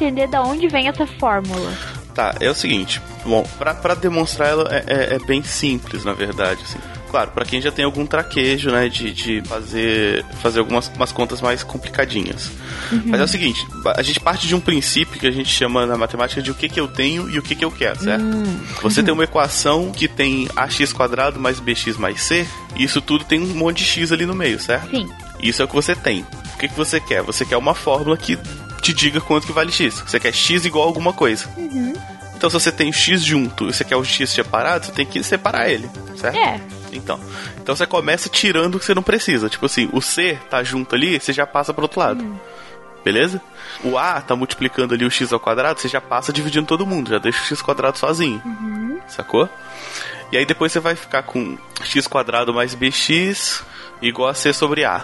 Entender 0.04 0.28
da 0.28 0.42
onde 0.42 0.68
vem 0.68 0.88
essa 0.88 1.08
fórmula. 1.08 1.72
Tá, 2.14 2.36
é 2.40 2.50
o 2.50 2.54
seguinte. 2.54 3.02
Bom, 3.26 3.44
para 3.58 3.96
demonstrar 3.96 4.50
ela 4.50 4.70
é, 4.70 4.84
é, 4.86 5.16
é, 5.16 5.20
bem 5.20 5.42
simples, 5.44 6.04
na 6.04 6.14
verdade. 6.14 6.62
Assim. 6.64 6.78
Claro, 7.10 7.32
para 7.32 7.46
quem 7.46 7.62
já 7.62 7.72
tem 7.72 7.86
algum 7.86 8.06
traquejo, 8.06 8.70
né, 8.70 8.88
de, 8.90 9.12
de 9.12 9.42
fazer, 9.46 10.24
fazer 10.42 10.60
algumas 10.60 10.92
umas 10.96 11.12
contas 11.12 11.42
mais 11.42 11.64
complicadinhas. 11.64 12.52
Uhum. 12.92 13.04
Mas 13.06 13.20
é 13.20 13.24
o 13.24 13.28
seguinte, 13.28 13.66
a 13.96 14.02
gente 14.02 14.20
parte 14.20 14.48
de 14.48 14.56
um 14.56 14.60
princípio 14.60 15.20
que 15.20 15.26
a 15.26 15.32
gente 15.32 15.50
chama 15.50 15.86
na 15.86 15.98
matemática 15.98 16.42
de 16.42 16.52
o 16.52 16.56
que, 16.56 16.70
que 16.70 16.80
eu 16.80 16.88
tenho 16.88 17.30
e 17.30 17.40
o 17.40 17.42
que, 17.42 17.56
que 17.56 17.66
eu 17.66 17.72
quero, 17.72 18.00
certo? 18.00 18.24
Uhum. 18.24 18.60
Você 18.82 19.02
tem 19.02 19.14
uma 19.14 19.24
equação 19.24 19.92
que 19.92 20.08
tem 20.08 20.48
ax 20.56 20.94
quadrado 20.94 21.40
mais 21.40 21.60
bx 21.60 21.98
mais 21.98 22.22
c, 22.22 22.48
e 22.76 22.84
isso 22.84 23.02
tudo 23.02 23.26
tem 23.26 23.40
um 23.40 23.54
monte 23.56 23.78
de 23.78 23.86
x 23.86 24.12
ali 24.12 24.26
no 24.26 24.36
meio, 24.36 24.60
certo? 24.60 24.90
Sim. 24.90 25.10
Isso 25.42 25.62
é 25.62 25.66
o 25.66 25.68
que 25.68 25.76
você 25.76 25.96
tem. 25.96 26.26
O 26.54 26.58
que, 26.58 26.68
que 26.68 26.76
você 26.76 27.00
quer? 27.00 27.22
Você 27.24 27.46
quer 27.46 27.58
uma 27.58 27.74
fórmula 27.74 28.16
que 28.18 28.38
te 28.84 28.94
diga 28.94 29.22
quanto 29.22 29.48
que 29.48 29.54
vale 29.54 29.72
x. 29.72 30.02
Você 30.02 30.20
quer 30.20 30.34
x 30.34 30.66
igual 30.66 30.84
a 30.84 30.88
alguma 30.88 31.14
coisa. 31.14 31.50
Uhum. 31.58 31.94
Então, 32.36 32.50
se 32.50 32.54
você 32.60 32.72
tem 32.72 32.92
x 32.92 33.24
junto 33.24 33.70
e 33.70 33.74
você 33.74 33.86
quer 33.86 33.96
o 33.96 34.04
x 34.04 34.30
separado, 34.30 34.86
você 34.86 34.92
tem 34.92 35.06
que 35.06 35.24
separar 35.24 35.70
ele, 35.70 35.90
certo? 36.18 36.38
É. 36.38 36.60
Então, 36.92 37.20
então 37.58 37.76
você 37.76 37.88
começa 37.88 38.28
tirando 38.28 38.76
o 38.76 38.80
que 38.80 38.86
você 38.86 38.94
não 38.94 39.02
precisa. 39.02 39.50
Tipo 39.50 39.66
assim, 39.66 39.90
o 39.94 40.02
c 40.02 40.38
tá 40.50 40.62
junto 40.62 40.94
ali, 40.94 41.20
você 41.20 41.32
já 41.32 41.48
passa 41.48 41.74
pro 41.74 41.84
outro 41.84 42.02
lado. 42.02 42.22
Uhum. 42.22 42.38
Beleza? 43.04 43.42
O 43.84 43.98
a 43.98 44.20
tá 44.22 44.36
multiplicando 44.36 44.94
ali 44.94 45.06
o 45.06 45.12
x 45.12 45.32
ao 45.32 45.40
quadrado, 45.40 45.80
você 45.80 45.88
já 45.88 46.02
passa 46.02 46.34
dividindo 46.34 46.68
todo 46.68 46.86
mundo, 46.86 47.10
já 47.10 47.18
deixa 47.18 47.42
o 47.42 47.46
x 47.46 47.62
quadrado 47.62 47.98
sozinho. 47.98 48.42
Uhum. 48.46 49.00
Sacou? 49.08 49.50
E 50.32 50.38
aí 50.38 50.46
depois 50.46 50.72
você 50.72 50.80
vai 50.80 50.96
ficar 50.96 51.24
com 51.24 51.58
x 51.84 52.08
quadrado 52.08 52.54
mais 52.54 52.76
bx 52.76 53.64
igual 54.02 54.30
a 54.30 54.34
c 54.34 54.52
sobre 54.52 54.84
a. 54.84 55.02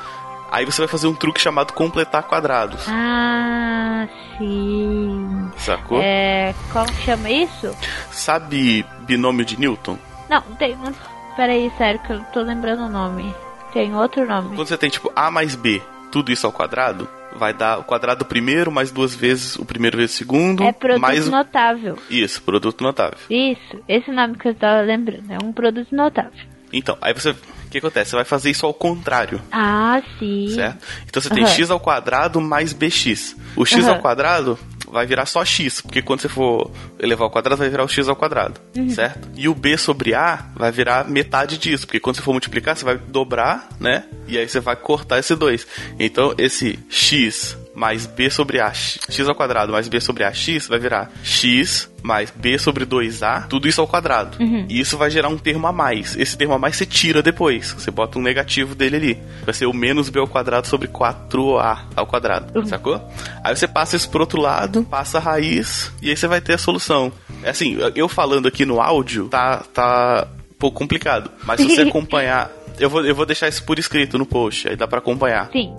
Aí 0.51 0.65
você 0.65 0.81
vai 0.81 0.87
fazer 0.87 1.07
um 1.07 1.13
truque 1.13 1.39
chamado 1.39 1.73
completar 1.73 2.23
quadrados. 2.23 2.85
Ah, 2.87 4.07
sim. 4.37 5.51
Sacou? 5.57 5.99
É. 6.01 6.53
Como 6.71 6.91
chama 7.05 7.29
isso? 7.29 7.75
Sabe 8.11 8.85
binômio 9.01 9.45
de 9.45 9.59
Newton? 9.59 9.97
Não, 10.29 10.41
tem. 10.57 10.77
Peraí, 11.35 11.71
sério, 11.77 11.99
que 12.01 12.11
eu 12.11 12.17
não 12.17 12.25
tô 12.25 12.41
lembrando 12.41 12.83
o 12.83 12.89
nome. 12.89 13.33
Tem 13.73 13.95
outro 13.95 14.25
nome. 14.27 14.55
Quando 14.55 14.67
você 14.67 14.77
tem 14.77 14.89
tipo 14.89 15.11
A 15.15 15.29
mais 15.29 15.55
B, 15.55 15.81
tudo 16.11 16.31
isso 16.31 16.45
ao 16.45 16.51
quadrado, 16.51 17.07
vai 17.35 17.53
dar 17.53 17.79
o 17.79 17.83
quadrado 17.83 18.25
primeiro 18.25 18.71
mais 18.71 18.91
duas 18.91 19.13
vezes 19.13 19.55
o 19.55 19.65
primeiro 19.65 19.97
vezes 19.97 20.15
o 20.15 20.17
segundo. 20.17 20.63
É 20.63 20.71
produto 20.71 21.01
mais... 21.01 21.29
notável. 21.29 21.97
Isso, 22.09 22.41
produto 22.41 22.83
notável. 22.83 23.17
Isso, 23.29 23.83
esse 23.87 24.11
nome 24.11 24.37
que 24.37 24.47
eu 24.47 24.55
tava 24.55 24.81
lembrando. 24.81 25.31
É 25.31 25.37
um 25.43 25.51
produto 25.51 25.93
notável. 25.95 26.31
Então, 26.73 26.97
aí 27.01 27.13
você 27.13 27.35
o 27.69 27.71
que 27.71 27.77
acontece? 27.77 28.09
Você 28.09 28.15
vai 28.15 28.25
fazer 28.25 28.49
isso 28.49 28.65
ao 28.65 28.73
contrário. 28.73 29.39
Ah, 29.51 30.01
sim. 30.17 30.49
Certo? 30.49 30.83
Então 31.07 31.21
você 31.21 31.29
tem 31.29 31.43
uhum. 31.43 31.49
x 31.49 31.69
ao 31.69 31.79
quadrado 31.79 32.41
mais 32.41 32.73
bx. 32.73 33.35
O 33.55 33.63
x 33.63 33.85
uhum. 33.85 33.91
ao 33.91 33.99
quadrado 33.99 34.57
vai 34.91 35.05
virar 35.05 35.27
só 35.27 35.45
x, 35.45 35.81
porque 35.81 36.01
quando 36.01 36.21
você 36.21 36.27
for 36.27 36.71
elevar 36.99 37.25
ao 37.25 37.29
quadrado, 37.29 37.57
vai 37.57 37.69
virar 37.69 37.83
o 37.83 37.87
x 37.87 38.09
ao 38.09 38.15
quadrado, 38.15 38.59
uhum. 38.75 38.89
certo? 38.89 39.29
E 39.35 39.47
o 39.47 39.53
b 39.53 39.77
sobre 39.77 40.15
a 40.15 40.47
vai 40.55 40.71
virar 40.71 41.07
metade 41.07 41.59
disso, 41.59 41.85
porque 41.85 41.99
quando 41.99 42.15
você 42.15 42.23
for 42.23 42.31
multiplicar, 42.31 42.75
você 42.75 42.83
vai 42.83 42.97
dobrar, 42.97 43.69
né? 43.79 44.05
E 44.27 44.35
aí 44.35 44.49
você 44.49 44.59
vai 44.59 44.75
cortar 44.75 45.19
esse 45.19 45.35
2. 45.35 45.67
Então, 45.99 46.33
esse 46.39 46.79
x 46.89 47.55
mais 47.73 48.05
b 48.05 48.29
sobre 48.29 48.59
a 48.59 48.73
x 48.73 48.99
ao 49.27 49.35
quadrado 49.35 49.71
mais 49.71 49.87
b 49.87 50.01
sobre 50.01 50.23
a 50.23 50.33
x 50.33 50.67
vai 50.67 50.79
virar 50.79 51.11
x 51.23 51.89
mais 52.01 52.31
b 52.31 52.57
sobre 52.57 52.85
2a, 52.85 53.47
tudo 53.47 53.67
isso 53.67 53.81
ao 53.81 53.87
quadrado. 53.87 54.41
Uhum. 54.41 54.65
E 54.69 54.79
isso 54.79 54.97
vai 54.97 55.09
gerar 55.09 55.29
um 55.29 55.37
termo 55.37 55.67
a 55.67 55.71
mais. 55.71 56.15
Esse 56.15 56.37
termo 56.37 56.53
a 56.53 56.59
mais 56.59 56.75
você 56.75 56.85
tira 56.85 57.21
depois. 57.21 57.71
Você 57.73 57.91
bota 57.91 58.17
um 58.17 58.21
negativo 58.21 58.75
dele 58.75 58.95
ali. 58.95 59.19
Vai 59.43 59.53
ser 59.53 59.65
o 59.65 59.73
menos 59.73 60.09
b 60.09 60.19
ao 60.19 60.27
quadrado 60.27 60.67
sobre 60.67 60.87
4a 60.87 61.79
ao 61.95 62.07
quadrado. 62.07 62.57
Uhum. 62.57 62.65
Sacou? 62.65 63.01
Aí 63.43 63.55
você 63.55 63.67
passa 63.67 63.95
isso 63.95 64.09
pro 64.09 64.21
outro 64.21 64.41
lado, 64.41 64.83
passa 64.83 65.17
a 65.17 65.21
raiz 65.21 65.91
e 66.01 66.09
aí 66.09 66.17
você 66.17 66.27
vai 66.27 66.41
ter 66.41 66.53
a 66.53 66.57
solução. 66.57 67.11
É 67.43 67.49
assim, 67.49 67.77
eu 67.95 68.07
falando 68.07 68.47
aqui 68.47 68.65
no 68.65 68.81
áudio, 68.81 69.27
tá, 69.27 69.63
tá 69.73 70.27
um 70.51 70.55
pouco 70.57 70.77
complicado. 70.77 71.31
Mas 71.43 71.61
se 71.61 71.67
você 71.67 71.81
acompanhar. 71.87 72.51
Eu 72.79 72.89
vou, 72.89 73.05
eu 73.05 73.13
vou 73.13 73.25
deixar 73.25 73.49
isso 73.49 73.61
por 73.63 73.77
escrito 73.77 74.17
no 74.17 74.25
post, 74.25 74.69
aí 74.69 74.75
dá 74.77 74.87
para 74.87 74.99
acompanhar. 74.99 75.49
Sim. 75.51 75.73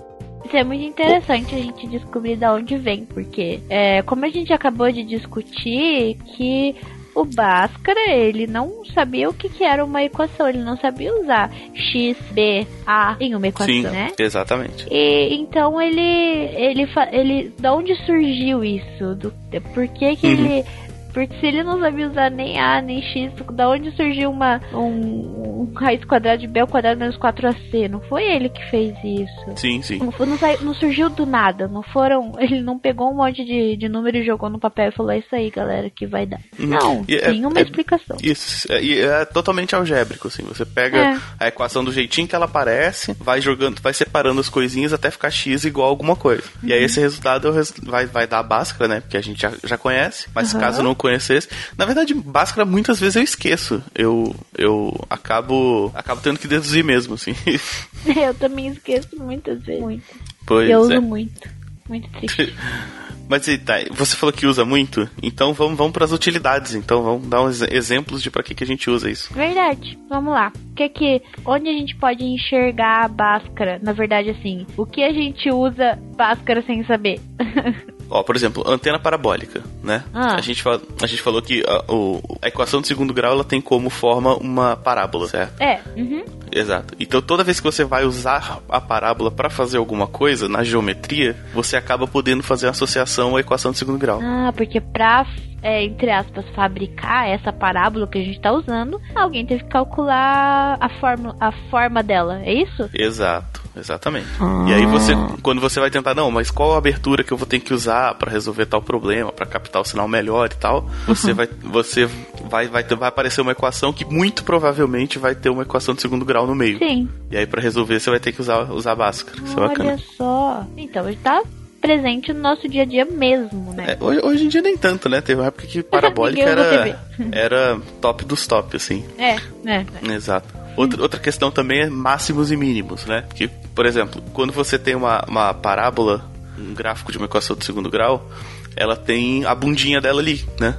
Isso 0.51 0.57
é 0.57 0.65
muito 0.65 0.83
interessante 0.83 1.55
a 1.55 1.57
gente 1.57 1.87
descobrir 1.87 2.35
de 2.35 2.45
onde 2.45 2.75
vem, 2.75 3.05
porque 3.05 3.61
é, 3.69 4.01
como 4.01 4.25
a 4.25 4.29
gente 4.29 4.51
acabou 4.51 4.91
de 4.91 5.01
discutir 5.01 6.17
que 6.35 6.75
o 7.15 7.23
Bhaskara, 7.23 8.11
ele 8.11 8.47
não 8.47 8.83
sabia 8.93 9.29
o 9.29 9.33
que, 9.33 9.47
que, 9.47 9.63
era 9.63 9.83
uma 9.83 10.03
equação, 10.03 10.49
ele 10.49 10.57
não 10.57 10.75
sabia 10.75 11.17
usar 11.21 11.49
x, 11.73 12.17
b, 12.31 12.67
a 12.85 13.15
em 13.21 13.33
uma 13.33 13.47
equação, 13.47 13.73
Sim, 13.73 13.83
né? 13.83 14.11
exatamente. 14.19 14.87
E 14.91 15.33
então 15.35 15.81
ele, 15.81 16.01
ele, 16.01 16.85
ele, 17.13 17.53
da 17.57 17.73
onde 17.73 17.95
surgiu 18.05 18.61
isso? 18.61 19.15
Do, 19.15 19.33
por 19.73 19.87
que 19.87 20.17
que 20.17 20.27
uhum. 20.27 20.33
ele 20.33 20.65
porque 21.13 21.39
se 21.39 21.45
ele 21.45 21.63
não 21.63 21.79
sabia 21.79 22.09
usar 22.09 22.31
nem 22.31 22.59
A 22.59 22.81
nem 22.81 23.01
X, 23.01 23.33
da 23.53 23.69
onde 23.69 23.95
surgiu 23.95 24.29
uma, 24.29 24.61
um, 24.73 25.61
um 25.61 25.73
raiz 25.75 26.03
quadrada 26.05 26.37
de 26.37 26.47
B 26.47 26.59
ao 26.59 26.67
quadrado 26.67 26.99
menos 26.99 27.17
4AC? 27.17 27.89
Não 27.89 28.01
foi 28.01 28.23
ele 28.23 28.49
que 28.49 28.63
fez 28.69 28.95
isso. 29.03 29.57
Sim, 29.57 29.81
sim. 29.81 29.99
Não, 29.99 30.13
não, 30.25 30.37
não, 30.61 30.73
surgiu 30.73 31.09
do 31.09 31.25
nada. 31.25 31.67
Não 31.67 31.83
foram. 31.83 32.33
Ele 32.39 32.61
não 32.61 32.77
pegou 32.77 33.11
um 33.11 33.15
monte 33.15 33.43
de, 33.43 33.77
de 33.77 33.87
número 33.87 34.17
e 34.17 34.25
jogou 34.25 34.49
no 34.49 34.59
papel 34.59 34.89
e 34.89 34.91
falou: 34.91 35.11
é 35.11 35.19
isso 35.19 35.33
aí, 35.35 35.49
galera, 35.49 35.89
que 35.89 36.05
vai 36.05 36.25
dar. 36.25 36.39
Uhum. 36.57 36.67
Não, 36.67 37.05
e 37.07 37.15
é, 37.15 37.21
tem 37.21 37.43
é, 37.43 37.47
uma 37.47 37.59
é, 37.59 37.63
explicação. 37.63 38.17
Isso, 38.21 38.71
é, 38.71 38.99
é, 38.99 39.25
totalmente 39.25 39.75
algébrico, 39.75 40.27
assim. 40.27 40.43
Você 40.43 40.65
pega 40.65 40.97
é. 40.97 41.17
a 41.39 41.47
equação 41.47 41.83
do 41.83 41.91
jeitinho 41.91 42.27
que 42.27 42.35
ela 42.35 42.45
aparece, 42.45 43.15
vai 43.19 43.41
jogando, 43.41 43.81
vai 43.81 43.93
separando 43.93 44.39
as 44.39 44.49
coisinhas 44.49 44.93
até 44.93 45.11
ficar 45.11 45.29
X 45.29 45.65
igual 45.65 45.87
a 45.87 45.89
alguma 45.89 46.15
coisa. 46.15 46.43
Uhum. 46.61 46.69
E 46.69 46.73
aí 46.73 46.79
uhum. 46.79 46.85
esse 46.85 46.99
resultado 46.99 47.53
vai, 47.83 48.05
vai 48.05 48.27
dar 48.27 48.39
a 48.39 48.43
Bhaskara, 48.43 48.87
né? 48.87 49.01
Porque 49.01 49.17
a 49.17 49.21
gente 49.21 49.41
já, 49.41 49.51
já 49.63 49.77
conhece, 49.77 50.27
mas 50.33 50.53
uhum. 50.53 50.59
caso 50.59 50.83
não 50.83 50.95
conhecesse. 51.01 51.49
Na 51.75 51.85
verdade, 51.85 52.13
Bhaskara 52.13 52.65
muitas 52.65 52.99
vezes 52.99 53.15
eu 53.15 53.23
esqueço. 53.23 53.83
Eu, 53.95 54.35
eu 54.55 54.93
acabo, 55.09 55.91
acabo 55.95 56.21
tendo 56.21 56.37
que 56.37 56.47
deduzir 56.47 56.83
mesmo, 56.83 57.15
assim. 57.15 57.35
Eu 58.15 58.33
também 58.33 58.67
esqueço 58.67 59.15
muitas 59.17 59.61
vezes. 59.63 59.81
Muito. 59.81 60.03
Pois 60.45 60.69
eu 60.69 60.79
uso 60.79 60.93
é. 60.93 60.99
muito. 60.99 61.49
Muito 61.87 62.09
triste. 62.09 62.53
Mas 63.29 63.45
tá, 63.63 63.75
você 63.91 64.17
falou 64.17 64.33
que 64.33 64.45
usa 64.45 64.65
muito, 64.65 65.09
então 65.23 65.53
vamos, 65.53 65.77
vamos 65.77 65.93
para 65.93 66.03
as 66.03 66.11
utilidades. 66.11 66.75
Então 66.75 67.01
vamos 67.01 67.29
dar 67.29 67.41
uns 67.41 67.61
exemplos 67.61 68.21
de 68.21 68.29
para 68.29 68.43
que, 68.43 68.53
que 68.53 68.65
a 68.65 68.67
gente 68.67 68.89
usa 68.89 69.09
isso. 69.09 69.33
Verdade. 69.33 69.97
Vamos 70.09 70.33
lá. 70.33 70.51
O 70.71 70.75
que 70.75 70.83
é 70.83 70.89
que 70.89 71.21
onde 71.45 71.69
a 71.69 71.71
gente 71.71 71.95
pode 71.95 72.25
enxergar 72.25 73.05
a 73.05 73.07
Bhaskara? 73.07 73.79
Na 73.81 73.93
verdade, 73.93 74.31
assim, 74.31 74.67
o 74.75 74.85
que 74.85 75.01
a 75.01 75.13
gente 75.13 75.49
usa 75.49 75.97
Bhaskara 76.17 76.61
sem 76.63 76.83
saber? 76.83 77.21
Ó, 78.11 78.23
por 78.23 78.35
exemplo, 78.35 78.61
antena 78.67 78.99
parabólica, 78.99 79.63
né? 79.81 80.03
Ah. 80.13 80.35
A, 80.35 80.41
gente 80.41 80.61
fala, 80.61 80.81
a 81.01 81.07
gente 81.07 81.21
falou 81.21 81.41
que 81.41 81.63
a, 81.65 81.91
o, 81.91 82.21
a 82.41 82.49
equação 82.49 82.81
de 82.81 82.87
segundo 82.87 83.13
grau 83.13 83.31
ela 83.31 83.43
tem 83.43 83.61
como 83.61 83.89
forma 83.89 84.35
uma 84.35 84.75
parábola, 84.75 85.27
certo? 85.27 85.61
É. 85.61 85.79
Uhum. 85.95 86.25
Exato. 86.51 86.93
Então 86.99 87.21
toda 87.21 87.43
vez 87.43 87.59
que 87.59 87.65
você 87.65 87.85
vai 87.85 88.03
usar 88.03 88.59
a 88.67 88.81
parábola 88.81 89.31
para 89.31 89.49
fazer 89.49 89.77
alguma 89.77 90.07
coisa 90.07 90.49
na 90.49 90.61
geometria, 90.61 91.37
você 91.53 91.77
acaba 91.77 92.05
podendo 92.05 92.43
fazer 92.43 92.67
a 92.67 92.71
associação 92.71 93.37
à 93.37 93.39
equação 93.39 93.71
de 93.71 93.77
segundo 93.77 93.97
grau. 93.97 94.19
Ah, 94.21 94.51
porque 94.55 94.81
pra 94.81 95.25
é, 95.63 95.83
entre 95.83 96.09
aspas, 96.09 96.43
fabricar 96.55 97.29
essa 97.29 97.53
parábola 97.53 98.07
que 98.07 98.17
a 98.17 98.23
gente 98.23 98.37
está 98.37 98.51
usando, 98.51 98.99
alguém 99.13 99.45
teve 99.45 99.63
que 99.63 99.69
calcular 99.69 100.77
a 100.79 100.89
forma, 100.99 101.35
a 101.39 101.51
forma 101.69 102.01
dela, 102.01 102.41
é 102.43 102.53
isso? 102.53 102.89
Exato. 102.93 103.50
Exatamente. 103.75 104.27
Ah. 104.39 104.65
E 104.67 104.73
aí 104.73 104.85
você, 104.85 105.13
quando 105.41 105.61
você 105.61 105.79
vai 105.79 105.89
tentar, 105.89 106.13
não, 106.13 106.29
mas 106.31 106.51
qual 106.51 106.73
a 106.73 106.77
abertura 106.77 107.23
que 107.23 107.31
eu 107.31 107.37
vou 107.37 107.47
ter 107.47 107.59
que 107.59 107.73
usar 107.73 108.15
para 108.15 108.31
resolver 108.31 108.65
tal 108.65 108.81
problema, 108.81 109.31
para 109.31 109.45
captar 109.45 109.81
o 109.81 109.85
sinal 109.85 110.07
melhor 110.07 110.49
e 110.51 110.55
tal, 110.55 110.89
você 111.07 111.31
uhum. 111.31 111.35
vai, 111.35 111.49
você 111.63 112.05
vai, 112.49 112.67
vai, 112.67 112.83
vai 112.83 113.09
aparecer 113.09 113.41
uma 113.41 113.51
equação 113.51 113.93
que 113.93 114.05
muito 114.05 114.43
provavelmente 114.43 115.19
vai 115.19 115.35
ter 115.35 115.49
uma 115.49 115.63
equação 115.63 115.93
de 115.93 116.01
segundo 116.01 116.25
grau 116.25 116.47
no 116.47 116.55
meio. 116.55 116.77
Sim. 116.77 117.09
E 117.29 117.37
aí 117.37 117.45
para 117.45 117.61
resolver 117.61 117.99
você 117.99 118.09
vai 118.09 118.19
ter 118.19 118.31
que 118.31 118.41
usar, 118.41 118.71
usar 118.71 118.95
Bhaskara. 118.95 119.41
Isso 119.43 119.57
é 119.57 119.67
bacana. 119.67 119.89
Olha 119.91 119.99
só. 120.17 120.67
Então, 120.77 121.07
ele 121.07 121.17
tá 121.17 121.41
presente 121.81 122.31
no 122.31 122.39
nosso 122.39 122.69
dia 122.69 122.83
a 122.83 122.85
dia 122.85 123.03
mesmo, 123.03 123.73
né? 123.73 123.97
É, 123.99 124.03
hoje, 124.03 124.21
hoje, 124.23 124.45
em 124.45 124.47
dia 124.47 124.61
nem 124.61 124.77
tanto, 124.77 125.09
né? 125.09 125.19
Teve 125.19 125.41
uma 125.41 125.47
época 125.47 125.65
que 125.65 125.81
parabólica 125.81 126.43
era, 126.43 126.99
era 127.31 127.81
top 127.99 128.23
dos 128.23 128.45
top, 128.45 128.75
assim. 128.77 129.03
É, 129.17 129.35
é. 129.65 129.85
é. 130.05 130.13
Exato. 130.13 130.60
Outra, 130.75 131.01
outra 131.01 131.19
questão 131.19 131.51
também 131.51 131.81
é 131.81 131.89
máximos 131.89 132.51
e 132.51 132.57
mínimos, 132.57 133.05
né? 133.05 133.25
Que, 133.35 133.47
por 133.47 133.85
exemplo, 133.85 134.21
quando 134.33 134.53
você 134.53 134.79
tem 134.79 134.95
uma, 134.95 135.23
uma 135.27 135.53
parábola, 135.53 136.29
um 136.57 136.73
gráfico 136.73 137.11
de 137.11 137.17
uma 137.17 137.25
equação 137.25 137.55
de 137.55 137.65
segundo 137.65 137.89
grau, 137.89 138.29
ela 138.75 138.95
tem 138.95 139.45
a 139.45 139.53
bundinha 139.53 139.99
dela 139.99 140.21
ali, 140.21 140.45
né? 140.59 140.77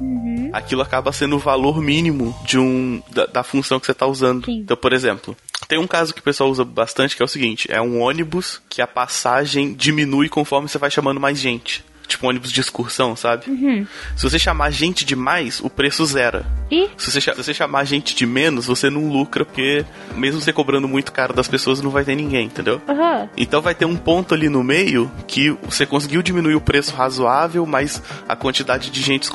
Uhum. 0.00 0.50
Aquilo 0.52 0.82
acaba 0.82 1.12
sendo 1.12 1.36
o 1.36 1.38
valor 1.38 1.80
mínimo 1.80 2.36
de 2.44 2.58
um 2.58 3.02
da, 3.10 3.26
da 3.26 3.42
função 3.42 3.78
que 3.78 3.86
você 3.86 3.92
está 3.92 4.06
usando. 4.06 4.46
Sim. 4.46 4.58
Então, 4.58 4.76
por 4.76 4.92
exemplo, 4.92 5.36
tem 5.68 5.78
um 5.78 5.86
caso 5.86 6.14
que 6.14 6.20
o 6.20 6.24
pessoal 6.24 6.50
usa 6.50 6.64
bastante 6.64 7.16
que 7.16 7.22
é 7.22 7.24
o 7.24 7.28
seguinte: 7.28 7.70
é 7.70 7.80
um 7.80 8.00
ônibus 8.00 8.60
que 8.68 8.82
a 8.82 8.86
passagem 8.86 9.74
diminui 9.74 10.28
conforme 10.28 10.68
você 10.68 10.78
vai 10.78 10.90
chamando 10.90 11.20
mais 11.20 11.38
gente 11.38 11.84
tipo 12.06 12.26
um 12.26 12.28
ônibus 12.28 12.52
de 12.52 12.60
excursão, 12.60 13.16
sabe? 13.16 13.50
Uhum. 13.50 13.86
Se 14.16 14.22
você 14.22 14.38
chamar 14.38 14.70
gente 14.70 15.04
demais, 15.04 15.60
o 15.60 15.68
preço 15.68 16.04
zera. 16.06 16.44
E? 16.70 16.88
Se 16.96 17.10
você, 17.10 17.20
se 17.20 17.34
você 17.34 17.54
chamar 17.54 17.84
gente 17.84 18.14
de 18.14 18.26
menos, 18.26 18.66
você 18.66 18.90
não 18.90 19.08
lucra, 19.08 19.44
porque 19.44 19.84
mesmo 20.14 20.40
você 20.40 20.52
cobrando 20.52 20.88
muito 20.88 21.12
caro 21.12 21.32
das 21.32 21.48
pessoas, 21.48 21.80
não 21.80 21.90
vai 21.90 22.04
ter 22.04 22.14
ninguém, 22.14 22.46
entendeu? 22.46 22.80
Uhum. 22.88 23.28
Então 23.36 23.60
vai 23.60 23.74
ter 23.74 23.84
um 23.84 23.96
ponto 23.96 24.34
ali 24.34 24.48
no 24.48 24.62
meio 24.62 25.10
que 25.26 25.50
você 25.62 25.86
conseguiu 25.86 26.22
diminuir 26.22 26.54
o 26.54 26.60
preço 26.60 26.94
razoável, 26.94 27.64
mas 27.66 28.02
a 28.28 28.34
quantidade 28.34 28.90
de 28.90 29.02
gente 29.02 29.28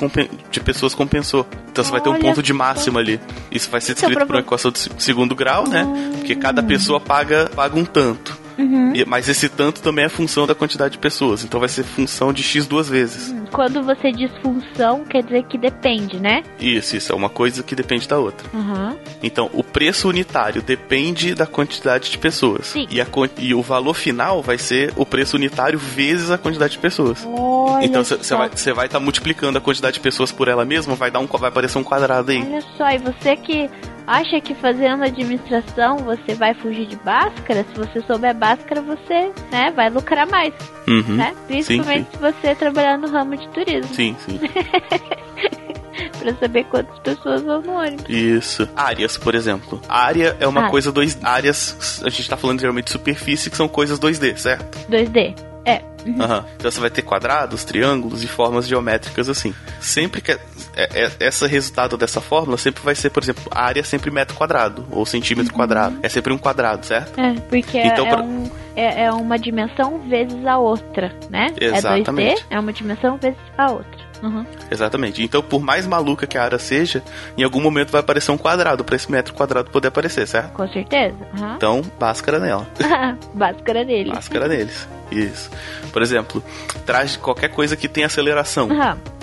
de 0.52 0.60
pessoas 0.60 0.94
compensou. 0.94 1.48
Então 1.72 1.84
você 1.84 1.92
vai 1.92 2.02
ter 2.02 2.10
um 2.10 2.20
ponto 2.20 2.44
de 2.44 2.54
máxima 2.54 3.00
ali. 3.00 3.20
Isso 3.52 3.70
vai 3.70 3.80
ser 3.82 3.94
descrito 3.94 4.26
por 4.26 4.36
uma 4.36 4.42
equação 4.42 4.72
de 4.72 4.80
segundo 4.98 5.36
grau, 5.36 5.68
né? 5.68 5.88
Porque 6.18 6.36
cada 6.36 6.62
pessoa 6.62 7.00
paga, 7.00 7.50
paga 7.56 7.80
um 7.80 7.86
tanto. 7.86 8.40
Uhum. 8.58 8.94
E, 8.96 9.06
mas 9.06 9.28
esse 9.30 9.50
tanto 9.50 9.82
também 9.82 10.06
é 10.06 10.10
função 10.10 10.46
da 10.46 10.56
quantidade 10.56 10.94
de 10.94 10.98
pessoas. 10.98 11.44
Então 11.44 11.60
vai 11.60 11.70
ser 11.70 11.84
função 11.84 12.32
de 12.34 12.44
x 12.44 12.68
duas 12.68 12.90
vezes. 12.90 13.32
Hum, 13.32 13.46
quando 13.52 13.84
você 13.84 14.12
diz 14.12 14.32
função, 14.42 15.04
quer 15.06 15.24
dizer 15.24 15.44
que 15.44 15.58
depende, 15.58 16.20
né? 16.20 16.44
Isso, 16.60 16.96
isso. 16.96 17.12
É 17.12 17.16
uma 17.16 17.30
coisa 17.30 17.64
que 17.64 17.76
depende 17.76 18.08
da 18.08 18.18
outra. 18.18 18.48
Uhum. 18.54 18.96
Então, 19.24 19.50
o 19.54 19.64
preço 19.64 20.08
unitário 20.10 20.62
depende 20.62 21.34
da 21.34 21.46
quantidade 21.46 22.10
de 22.10 22.18
pessoas. 22.18 22.68
Sim. 22.68 22.88
E, 22.90 23.02
a, 23.02 23.08
e 23.38 23.54
o 23.54 23.62
valor 23.62 23.94
final 23.94 24.42
vai 24.42 24.58
ser 24.58 24.94
o 24.96 25.06
preço 25.06 25.36
unitário 25.36 25.80
vezes 25.80 26.32
a 26.32 26.38
quantidade 26.38 26.74
de 26.74 26.80
pessoas. 26.80 27.26
Olha 27.26 27.86
então 27.86 28.04
você 28.04 28.36
vai 28.36 28.48
estar 28.48 28.74
vai 28.74 28.90
tá 28.90 29.00
multiplicando 29.00 29.58
a 29.58 29.62
quantidade 29.62 29.96
de 29.96 30.00
pessoas 30.00 30.32
por 30.32 30.48
ela 30.48 30.66
mesma, 30.66 30.96
vai 30.96 31.12
dar 31.12 31.20
um 31.20 31.28
vai 31.28 31.50
aparecer 31.50 31.78
um 31.78 31.84
quadrado 31.84 32.32
aí. 32.32 32.42
Olha 32.42 32.62
só, 32.78 32.90
e 32.90 32.98
você 32.98 33.36
que 33.36 33.70
acha 34.08 34.40
que 34.42 34.54
fazendo 34.56 35.04
administração 35.04 35.98
você 35.98 36.34
vai 36.34 36.54
fugir 36.54 36.88
de 36.88 36.96
Bhaskara, 36.98 37.64
se 37.64 37.80
você 37.80 38.02
souber 38.02 38.36
Bhaskara, 38.36 38.82
você 38.82 39.32
né, 39.52 39.72
vai 39.76 39.90
lucrar 39.90 40.28
mais. 40.28 40.54
Uhum. 40.88 41.16
Né? 41.16 41.36
Principalmente 41.48 42.06
sim, 42.06 42.12
sim. 42.12 42.18
se 42.18 42.34
você 42.34 42.56
trabalhar 42.56 42.98
no 42.98 43.10
ramo 43.10 43.38
de 43.38 43.48
turismo. 43.50 43.94
Sim, 43.94 44.16
sim. 44.20 44.40
pra 46.20 46.34
saber 46.36 46.64
quantas 46.66 46.98
pessoas 47.00 47.42
vão 47.42 47.62
no 47.62 47.74
ônibus. 47.74 48.10
Isso. 48.10 48.68
Áreas, 48.76 49.18
por 49.18 49.36
exemplo. 49.36 49.82
Área 49.88 50.36
é 50.40 50.48
uma 50.48 50.68
ah. 50.68 50.70
coisa 50.70 50.92
dois 50.92 51.18
áreas, 51.24 52.02
a 52.04 52.10
gente 52.10 52.30
tá 52.30 52.38
falando 52.38 52.60
geralmente 52.60 52.86
de 52.86 52.92
superfície, 52.92 53.50
que 53.50 53.58
são 53.58 53.68
coisas 53.68 54.00
2D, 54.00 54.38
certo? 54.38 54.78
2D. 54.90 55.51
É. 55.65 55.82
Uhum. 56.06 56.13
Uhum. 56.13 56.43
Então 56.58 56.71
você 56.71 56.80
vai 56.80 56.89
ter 56.89 57.02
quadrados, 57.04 57.63
triângulos 57.63 58.24
e 58.24 58.28
formas 58.28 58.67
geométricas 58.67 59.30
assim. 59.30 59.54
Sempre 59.80 60.21
que 60.21 60.32
é, 60.32 60.39
é, 60.76 61.12
é, 61.19 61.28
esse 61.28 61.45
resultado 61.45 61.97
dessa 61.97 62.19
fórmula 62.19 62.58
sempre 62.58 62.84
vai 62.84 62.95
ser, 62.95 63.10
por 63.10 63.21
exemplo, 63.21 63.43
a 63.52 63.63
área 63.65 63.82
é 63.82 63.84
sempre 63.84 64.10
metro 64.10 64.36
quadrado 64.36 64.86
ou 64.91 65.06
centímetro 65.06 65.52
uhum. 65.52 65.58
quadrado. 65.58 66.00
É 66.02 66.10
sempre 66.10 66.34
um 66.34 66.38
quadrado, 66.38 66.86
certo? 66.86 67.19
É, 67.19 67.34
porque 67.50 67.78
então, 67.78 68.08
é, 68.08 68.10
pra... 68.10 68.24
um, 68.24 68.50
é, 68.76 69.04
é, 69.04 69.12
uma 69.12 69.38
dimensão 69.38 70.00
vezes 70.10 70.45
a 70.45 70.58
outra, 70.58 71.13
né? 71.30 71.54
Exatamente. 71.60 72.32
É 72.32 72.36
2D, 72.36 72.45
é 72.50 72.60
uma 72.60 72.74
dimensão 72.74 73.17
vezes 73.17 73.39
a 73.58 73.71
outra. 73.71 74.01
Uhum. 74.22 74.46
Exatamente. 74.70 75.24
Então, 75.24 75.42
por 75.42 75.62
mais 75.62 75.88
maluca 75.88 76.28
que 76.28 76.38
a 76.38 76.44
área 76.44 76.60
seja, 76.60 77.04
em 77.38 77.44
algum 77.44 77.62
momento 77.62 77.92
vai 77.92 78.02
aparecer 78.02 78.32
um 78.32 78.38
quadrado 78.38 78.84
para 78.84 78.96
esse 78.96 79.12
metro 79.12 79.34
quadrado 79.34 79.70
poder 79.70 79.88
aparecer, 79.90 80.28
certo? 80.28 80.54
Com 80.54 80.68
certeza. 80.68 81.18
Uhum. 81.38 81.56
Então, 81.56 81.82
báscara 82.00 82.40
nela. 82.40 82.68
báscara 83.34 83.84
neles. 83.84 84.14
Báscara 84.14 84.48
neles. 84.48 84.88
Isso. 85.12 85.50
Por 85.92 86.02
exemplo, 86.02 86.44
traz 86.86 87.18
qualquer 87.18 87.50
coisa 87.50 87.76
que 87.76 87.88
tenha 87.88 88.08
aceleração. 88.08 88.68
Uhum. 88.70 89.22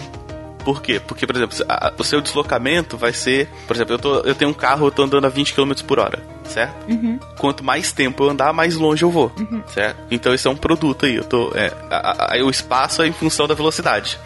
Por 0.68 0.82
quê? 0.82 1.00
Porque, 1.00 1.26
por 1.26 1.34
exemplo, 1.34 1.56
a, 1.66 1.92
o 1.96 2.04
seu 2.04 2.20
deslocamento 2.20 2.98
vai 2.98 3.12
ser. 3.12 3.48
Por 3.66 3.74
exemplo, 3.74 3.94
eu, 3.94 3.98
tô, 3.98 4.16
eu 4.20 4.34
tenho 4.34 4.50
um 4.50 4.54
carro, 4.54 4.86
eu 4.86 4.90
tô 4.90 5.02
andando 5.02 5.24
a 5.24 5.30
20 5.30 5.54
km 5.54 5.72
por 5.86 5.98
hora, 5.98 6.22
certo? 6.44 6.90
Uhum. 6.90 7.18
Quanto 7.38 7.64
mais 7.64 7.90
tempo 7.90 8.24
eu 8.24 8.28
andar, 8.28 8.52
mais 8.52 8.76
longe 8.76 9.02
eu 9.02 9.10
vou, 9.10 9.32
uhum. 9.38 9.62
certo? 9.68 9.98
Então, 10.10 10.34
isso 10.34 10.46
é 10.46 10.50
um 10.50 10.56
produto 10.56 11.06
aí. 11.06 11.16
Eu 11.16 11.24
tô, 11.24 11.52
é, 11.54 11.72
a, 11.90 12.34
a, 12.36 12.44
o 12.44 12.50
espaço 12.50 13.00
é 13.00 13.06
em 13.06 13.12
função 13.12 13.46
da 13.46 13.54
velocidade. 13.54 14.18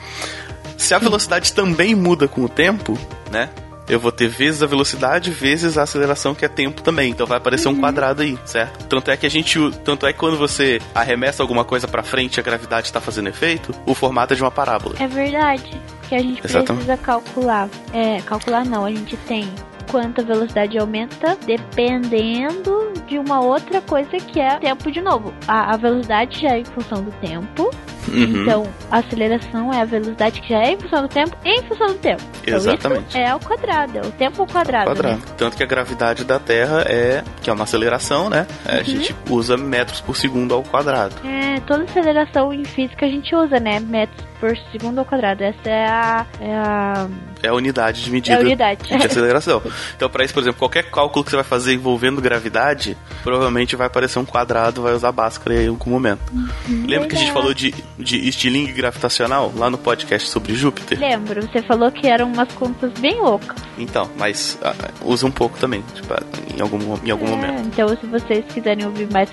Se 0.82 0.94
a 0.94 0.98
velocidade 0.98 1.52
também 1.52 1.94
muda 1.94 2.26
com 2.26 2.42
o 2.42 2.48
tempo, 2.48 2.98
né? 3.30 3.48
eu 3.88 4.00
vou 4.00 4.10
ter 4.10 4.28
vezes 4.28 4.62
a 4.62 4.66
velocidade 4.66 5.30
vezes 5.30 5.78
a 5.78 5.82
aceleração 5.82 6.34
que 6.34 6.44
é 6.44 6.48
tempo 6.48 6.82
também. 6.82 7.10
Então 7.10 7.26
vai 7.26 7.38
aparecer 7.38 7.68
um 7.68 7.72
uhum. 7.72 7.80
quadrado 7.80 8.22
aí, 8.22 8.38
certo? 8.44 8.86
Tanto 8.86 9.10
é 9.10 9.16
que 9.16 9.24
a 9.24 9.28
gente, 9.28 9.58
tanto 9.84 10.06
é 10.06 10.12
que 10.12 10.18
quando 10.18 10.36
você 10.36 10.80
arremessa 10.94 11.42
alguma 11.42 11.64
coisa 11.64 11.86
para 11.86 12.02
frente, 12.02 12.40
a 12.40 12.42
gravidade 12.42 12.86
está 12.86 13.00
fazendo 13.00 13.28
efeito, 13.28 13.72
o 13.86 13.94
formato 13.94 14.32
é 14.32 14.36
de 14.36 14.42
uma 14.42 14.50
parábola. 14.50 14.96
É 14.98 15.06
verdade, 15.06 15.80
que 16.08 16.14
a 16.14 16.18
gente 16.18 16.44
Exatamente. 16.44 16.84
precisa 16.84 16.96
calcular. 16.96 17.68
É, 17.92 18.20
calcular 18.22 18.64
não, 18.64 18.84
a 18.84 18.90
gente 18.90 19.16
tem 19.18 19.48
quanto 19.90 20.20
a 20.20 20.24
velocidade 20.24 20.78
aumenta 20.78 21.36
dependendo 21.46 22.92
de 23.06 23.18
uma 23.18 23.40
outra 23.40 23.80
coisa 23.82 24.16
que 24.16 24.40
é 24.40 24.58
tempo 24.58 24.90
de 24.90 25.00
novo. 25.00 25.34
A, 25.46 25.74
a 25.74 25.76
velocidade 25.76 26.40
já 26.40 26.50
é 26.50 26.60
em 26.60 26.64
função 26.64 27.02
do 27.02 27.10
tempo. 27.20 27.70
Uhum. 28.08 28.42
Então, 28.42 28.66
a 28.90 28.98
aceleração 28.98 29.72
é 29.72 29.80
a 29.80 29.84
velocidade 29.84 30.40
que 30.40 30.48
já 30.48 30.60
é 30.60 30.72
em 30.72 30.78
função 30.78 31.02
do 31.02 31.08
tempo 31.08 31.36
em 31.44 31.62
função 31.62 31.86
do 31.88 31.94
tempo. 31.94 32.22
Então, 32.42 32.56
Exatamente. 32.56 33.18
é 33.18 33.30
ao 33.30 33.40
quadrado, 33.40 33.98
é 33.98 34.00
o 34.00 34.12
tempo 34.12 34.42
ao 34.42 34.46
quadrado. 34.46 34.86
quadrado. 34.86 35.16
Né? 35.18 35.22
Tanto 35.36 35.56
que 35.56 35.62
a 35.62 35.66
gravidade 35.66 36.24
da 36.24 36.38
Terra 36.38 36.84
é, 36.86 37.22
que 37.40 37.50
é 37.50 37.52
uma 37.52 37.64
aceleração, 37.64 38.28
né? 38.28 38.46
É, 38.66 38.74
uhum. 38.74 38.80
A 38.80 38.82
gente 38.82 39.16
usa 39.30 39.56
metros 39.56 40.00
por 40.00 40.16
segundo 40.16 40.54
ao 40.54 40.62
quadrado. 40.62 41.14
É, 41.24 41.60
toda 41.60 41.84
aceleração 41.84 42.52
em 42.52 42.64
física 42.64 43.06
a 43.06 43.08
gente 43.08 43.34
usa, 43.34 43.58
né? 43.58 43.80
Metros 43.80 44.31
por 44.42 44.58
segundo 44.72 44.98
ao 44.98 45.04
quadrado. 45.04 45.44
Essa 45.44 45.70
é 45.70 45.86
a. 45.86 46.26
É 46.40 46.52
a, 46.52 47.08
é 47.44 47.48
a 47.48 47.54
unidade 47.54 48.02
de 48.02 48.10
medida 48.10 48.36
é 48.36 48.40
unidade. 48.40 48.88
de 48.88 49.06
aceleração. 49.06 49.62
então, 49.94 50.10
para 50.10 50.24
isso, 50.24 50.34
por 50.34 50.40
exemplo, 50.40 50.58
qualquer 50.58 50.90
cálculo 50.90 51.24
que 51.24 51.30
você 51.30 51.36
vai 51.36 51.44
fazer 51.44 51.74
envolvendo 51.74 52.20
gravidade, 52.20 52.96
provavelmente 53.22 53.76
vai 53.76 53.86
aparecer 53.86 54.18
um 54.18 54.24
quadrado, 54.24 54.82
vai 54.82 54.94
usar 54.94 55.12
Bhaskara 55.12 55.62
em 55.62 55.68
algum 55.68 55.90
momento. 55.90 56.20
Uhum. 56.32 56.86
Lembra 56.88 57.06
que 57.06 57.14
a 57.14 57.18
gente 57.18 57.30
falou 57.30 57.54
de, 57.54 57.72
de 57.96 58.28
estilingue 58.28 58.72
gravitacional 58.72 59.52
lá 59.54 59.70
no 59.70 59.78
podcast 59.78 60.28
sobre 60.28 60.54
Júpiter? 60.54 60.98
Lembro, 60.98 61.42
você 61.42 61.62
falou 61.62 61.92
que 61.92 62.08
eram 62.08 62.26
umas 62.32 62.52
contas 62.54 62.92
bem 62.98 63.20
loucas. 63.20 63.56
Então, 63.78 64.10
mas 64.18 64.58
uh, 64.60 65.08
usa 65.08 65.24
um 65.24 65.30
pouco 65.30 65.56
também, 65.56 65.84
tipo, 65.94 66.12
em 66.56 66.60
algum, 66.60 66.78
em 67.04 67.10
algum 67.12 67.26
é, 67.26 67.30
momento. 67.30 67.60
Então, 67.68 67.88
se 67.96 68.06
vocês 68.06 68.44
quiserem 68.52 68.86
ouvir 68.86 69.08
mais 69.12 69.30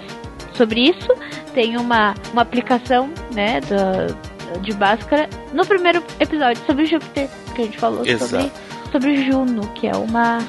sobre 0.54 0.82
isso, 0.82 1.10
tem 1.56 1.78
uma, 1.78 2.14
uma 2.32 2.44
aplicação, 2.44 3.10
né, 3.34 3.60
da, 3.62 4.08
de 4.60 4.74
Bhaskara 4.74 5.30
no 5.54 5.66
primeiro 5.66 6.04
episódio 6.20 6.64
sobre 6.66 6.86
Júpiter, 6.86 7.30
que 7.56 7.62
a 7.62 7.66
gente 7.66 7.78
falou 7.78 8.06
Exato. 8.06 8.30
sobre, 8.30 8.52
sobre 8.92 9.24
Juno, 9.24 9.68
que 9.74 9.88
é 9.88 9.96
uma 9.96 10.40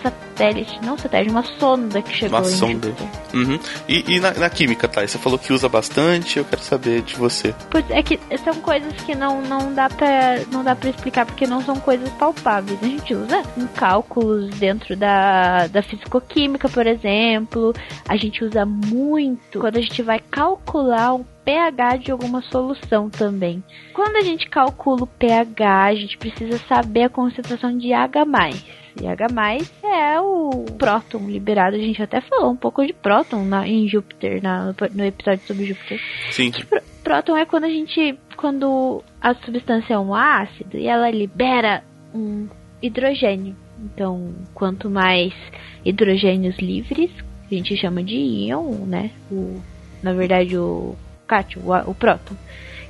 satélite, 0.40 0.80
não 0.82 0.96
satélite, 0.96 1.30
uma 1.30 1.42
sonda 1.42 2.00
que 2.00 2.16
chegou 2.16 2.38
uma 2.38 2.48
em 2.48 2.50
sonda. 2.50 2.88
Júpiter. 2.88 3.08
Uhum. 3.34 3.58
E, 3.86 4.16
e 4.16 4.20
na, 4.20 4.32
na, 4.32 4.50
química, 4.50 4.88
tá? 4.88 5.06
Você 5.06 5.18
falou 5.18 5.38
que 5.38 5.52
usa 5.52 5.68
bastante, 5.68 6.38
eu 6.38 6.44
quero 6.44 6.62
saber 6.62 7.02
de 7.02 7.14
você. 7.14 7.54
Pois 7.70 7.88
é 7.90 8.02
que 8.02 8.18
são 8.42 8.54
coisas 8.54 8.92
que 9.02 9.14
não, 9.14 9.42
não 9.42 9.74
dá 9.74 9.88
pra 9.88 10.40
não 10.50 10.64
dá 10.64 10.74
para 10.74 10.88
explicar 10.88 11.26
porque 11.26 11.46
não 11.46 11.60
são 11.62 11.76
coisas 11.76 12.08
palpáveis. 12.10 12.82
A 12.82 12.86
gente 12.86 13.14
usa 13.14 13.42
em 13.56 13.66
cálculos 13.66 14.50
dentro 14.58 14.96
da, 14.96 15.66
da 15.66 15.82
fisicoquímica, 15.82 16.68
por 16.68 16.86
exemplo. 16.86 17.74
A 18.08 18.16
gente 18.16 18.42
usa 18.42 18.64
muito 18.64 19.60
quando 19.60 19.76
a 19.76 19.82
gente 19.82 20.02
vai 20.02 20.20
calcular 20.30 21.14
um 21.14 21.24
pH 21.44 21.96
de 21.96 22.10
alguma 22.10 22.42
solução 22.42 23.10
também. 23.10 23.62
Quando 23.92 24.16
a 24.16 24.22
gente 24.22 24.48
calcula 24.48 25.02
o 25.02 25.06
pH, 25.06 25.84
a 25.84 25.94
gente 25.94 26.16
precisa 26.16 26.58
saber 26.68 27.04
a 27.04 27.08
concentração 27.10 27.76
de 27.76 27.92
H+. 27.92 28.24
E 29.00 29.06
H+, 29.06 29.26
é 29.82 30.20
o 30.20 30.66
próton 30.78 31.28
liberado. 31.28 31.76
A 31.76 31.78
gente 31.78 32.02
até 32.02 32.20
falou 32.20 32.50
um 32.50 32.56
pouco 32.56 32.84
de 32.86 32.92
próton 32.92 33.44
na, 33.44 33.66
em 33.66 33.88
Júpiter, 33.88 34.42
na, 34.42 34.74
no 34.92 35.04
episódio 35.04 35.46
sobre 35.46 35.66
Júpiter. 35.66 36.00
Sim. 36.30 36.50
Pr 36.50 36.80
próton 37.02 37.36
é 37.36 37.46
quando 37.46 37.64
a 37.64 37.70
gente. 37.70 38.18
Quando 38.36 39.02
a 39.20 39.34
substância 39.34 39.94
é 39.94 39.98
um 39.98 40.14
ácido 40.14 40.76
e 40.76 40.86
ela 40.86 41.10
libera 41.10 41.82
um 42.14 42.46
hidrogênio. 42.82 43.56
Então, 43.78 44.34
quanto 44.54 44.90
mais 44.90 45.32
hidrogênios 45.84 46.58
livres 46.58 47.10
a 47.50 47.54
gente 47.54 47.76
chama 47.76 48.02
de 48.02 48.14
íon, 48.14 48.86
né? 48.86 49.10
O, 49.30 49.60
na 50.02 50.12
verdade, 50.12 50.56
o 50.56 50.94
cátion, 51.26 51.62
o, 51.64 51.90
o 51.90 51.94
próton, 51.94 52.36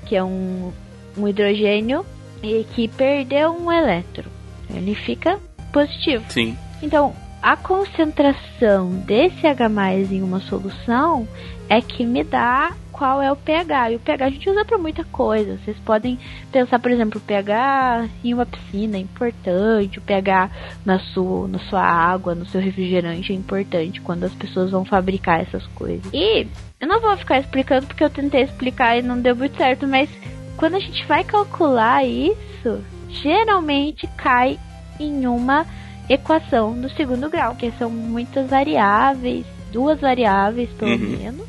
que 0.06 0.14
é 0.14 0.22
um, 0.22 0.70
um 1.16 1.26
hidrogênio 1.26 2.04
e 2.42 2.64
que 2.74 2.86
perdeu 2.88 3.52
um 3.52 3.72
elétron. 3.72 4.28
Ele 4.72 4.94
fica 4.94 5.40
positivo. 5.70 6.24
Sim. 6.28 6.56
Então, 6.82 7.14
a 7.42 7.56
concentração 7.56 8.90
desse 9.06 9.46
H 9.46 9.68
em 10.10 10.22
uma 10.22 10.40
solução 10.40 11.26
é 11.68 11.80
que 11.80 12.04
me 12.04 12.22
dá 12.22 12.72
qual 13.00 13.22
é 13.22 13.32
o 13.32 13.36
pH. 13.36 13.92
E 13.92 13.96
o 13.96 13.98
pH 13.98 14.26
a 14.26 14.30
gente 14.30 14.50
usa 14.50 14.62
para 14.62 14.76
muita 14.76 15.04
coisa. 15.04 15.56
Vocês 15.56 15.78
podem 15.78 16.18
pensar, 16.52 16.78
por 16.78 16.90
exemplo, 16.90 17.18
o 17.18 17.24
pH 17.24 18.10
em 18.22 18.34
uma 18.34 18.44
piscina 18.44 18.98
é 18.98 19.00
importante, 19.00 19.98
o 19.98 20.02
pH 20.02 20.50
na 20.84 20.98
sua, 20.98 21.48
na 21.48 21.58
sua 21.60 21.80
água, 21.80 22.34
no 22.34 22.44
seu 22.44 22.60
refrigerante 22.60 23.32
é 23.32 23.34
importante 23.34 24.02
quando 24.02 24.24
as 24.24 24.34
pessoas 24.34 24.70
vão 24.70 24.84
fabricar 24.84 25.40
essas 25.40 25.66
coisas. 25.68 26.12
E 26.12 26.46
eu 26.78 26.86
não 26.86 27.00
vou 27.00 27.16
ficar 27.16 27.38
explicando 27.38 27.86
porque 27.86 28.04
eu 28.04 28.10
tentei 28.10 28.42
explicar 28.42 28.98
e 28.98 29.02
não 29.02 29.18
deu 29.18 29.34
muito 29.34 29.56
certo, 29.56 29.86
mas 29.86 30.10
quando 30.58 30.74
a 30.74 30.80
gente 30.80 31.06
vai 31.06 31.24
calcular 31.24 32.04
isso, 32.04 32.84
geralmente 33.08 34.06
cai 34.18 34.58
em 35.00 35.26
uma 35.26 35.66
equação 36.08 36.72
do 36.72 36.90
segundo 36.90 37.30
grau, 37.30 37.54
que 37.54 37.72
são 37.78 37.90
muitas 37.90 38.48
variáveis, 38.48 39.46
duas 39.72 40.00
variáveis 40.00 40.68
pelo 40.70 40.92
uhum. 40.92 41.16
menos, 41.18 41.46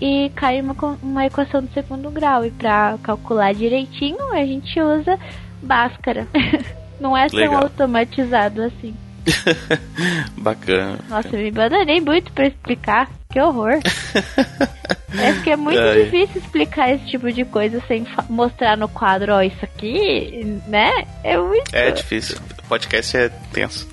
e 0.00 0.30
cai 0.34 0.60
uma, 0.60 0.74
uma 1.02 1.26
equação 1.26 1.62
do 1.62 1.72
segundo 1.72 2.10
grau. 2.10 2.44
E 2.44 2.50
para 2.50 2.98
calcular 3.02 3.54
direitinho, 3.54 4.32
a 4.32 4.44
gente 4.44 4.80
usa 4.80 5.18
Bhaskara. 5.62 6.26
Não 7.00 7.16
é 7.16 7.26
tão 7.28 7.38
Legal. 7.38 7.62
automatizado 7.64 8.62
assim. 8.62 8.94
Bacana. 10.38 10.98
Nossa, 11.08 11.30
me 11.30 11.48
abandonei 11.48 12.00
muito 12.00 12.30
para 12.32 12.46
explicar. 12.46 13.10
Que 13.30 13.40
horror. 13.40 13.78
é 15.18 15.32
que 15.42 15.50
é 15.50 15.56
muito 15.56 15.78
Ai. 15.78 16.04
difícil 16.04 16.40
explicar 16.40 16.94
esse 16.94 17.06
tipo 17.06 17.32
de 17.32 17.44
coisa 17.44 17.82
sem 17.86 18.06
mostrar 18.28 18.76
no 18.76 18.88
quadro, 18.88 19.32
ó, 19.32 19.42
isso 19.42 19.64
aqui, 19.64 20.60
né? 20.66 21.06
É 21.22 21.36
muito. 21.36 21.74
É 21.74 21.90
difícil. 21.90 22.36
O 22.64 22.68
podcast 22.68 23.16
é 23.16 23.28
tenso. 23.52 23.88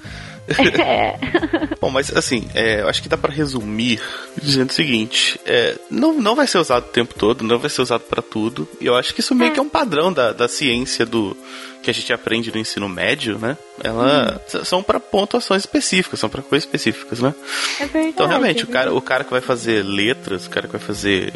É. 0.82 1.18
Bom, 1.80 1.90
mas 1.90 2.16
assim, 2.16 2.48
é, 2.54 2.82
eu 2.82 2.90
acho 2.90 3.02
que 3.02 3.08
dá 3.08 3.18
para 3.18 3.32
resumir 3.32 4.02
dizendo 4.42 4.70
o 4.70 4.74
seguinte: 4.74 5.40
é, 5.46 5.78
não, 5.90 6.14
não 6.20 6.36
vai 6.36 6.48
ser 6.48 6.58
usado 6.58 6.86
o 6.86 6.90
tempo 6.90 7.14
todo, 7.14 7.44
não 7.44 7.58
vai 7.58 7.70
ser 7.70 7.82
usado 7.82 8.02
para 8.02 8.22
tudo. 8.22 8.68
E 8.80 8.86
eu 8.86 8.96
acho 8.96 9.14
que 9.14 9.22
isso 9.22 9.36
meio 9.36 9.52
é. 9.52 9.54
que 9.54 9.60
é 9.60 9.64
um 9.64 9.70
padrão 9.70 10.12
da, 10.12 10.34
da 10.34 10.48
ciência 10.48 11.06
do 11.06 11.38
que 11.82 11.90
a 11.90 11.94
gente 11.94 12.14
aprende 12.14 12.52
no 12.52 12.60
ensino 12.60 12.88
médio, 12.88 13.38
né? 13.40 13.58
Ela 13.84 14.40
hum. 14.54 14.64
são 14.64 14.84
para 14.84 15.00
pontuações 15.00 15.64
específicas, 15.64 16.20
são 16.20 16.30
para 16.30 16.42
coisas 16.42 16.66
específicas, 16.66 17.20
né? 17.20 17.34
É 17.80 17.86
verdade. 17.86 18.08
Então 18.10 18.28
realmente 18.28 18.62
é 18.62 18.66
o 18.66 18.68
cara, 18.68 18.94
o 18.94 19.02
cara 19.02 19.24
que 19.24 19.32
vai 19.32 19.42
fazer 19.42 19.84
letras, 19.84 20.46
o 20.46 20.50
cara 20.50 20.68
que 20.68 20.74
vai 20.74 20.82
fazer 20.82 21.34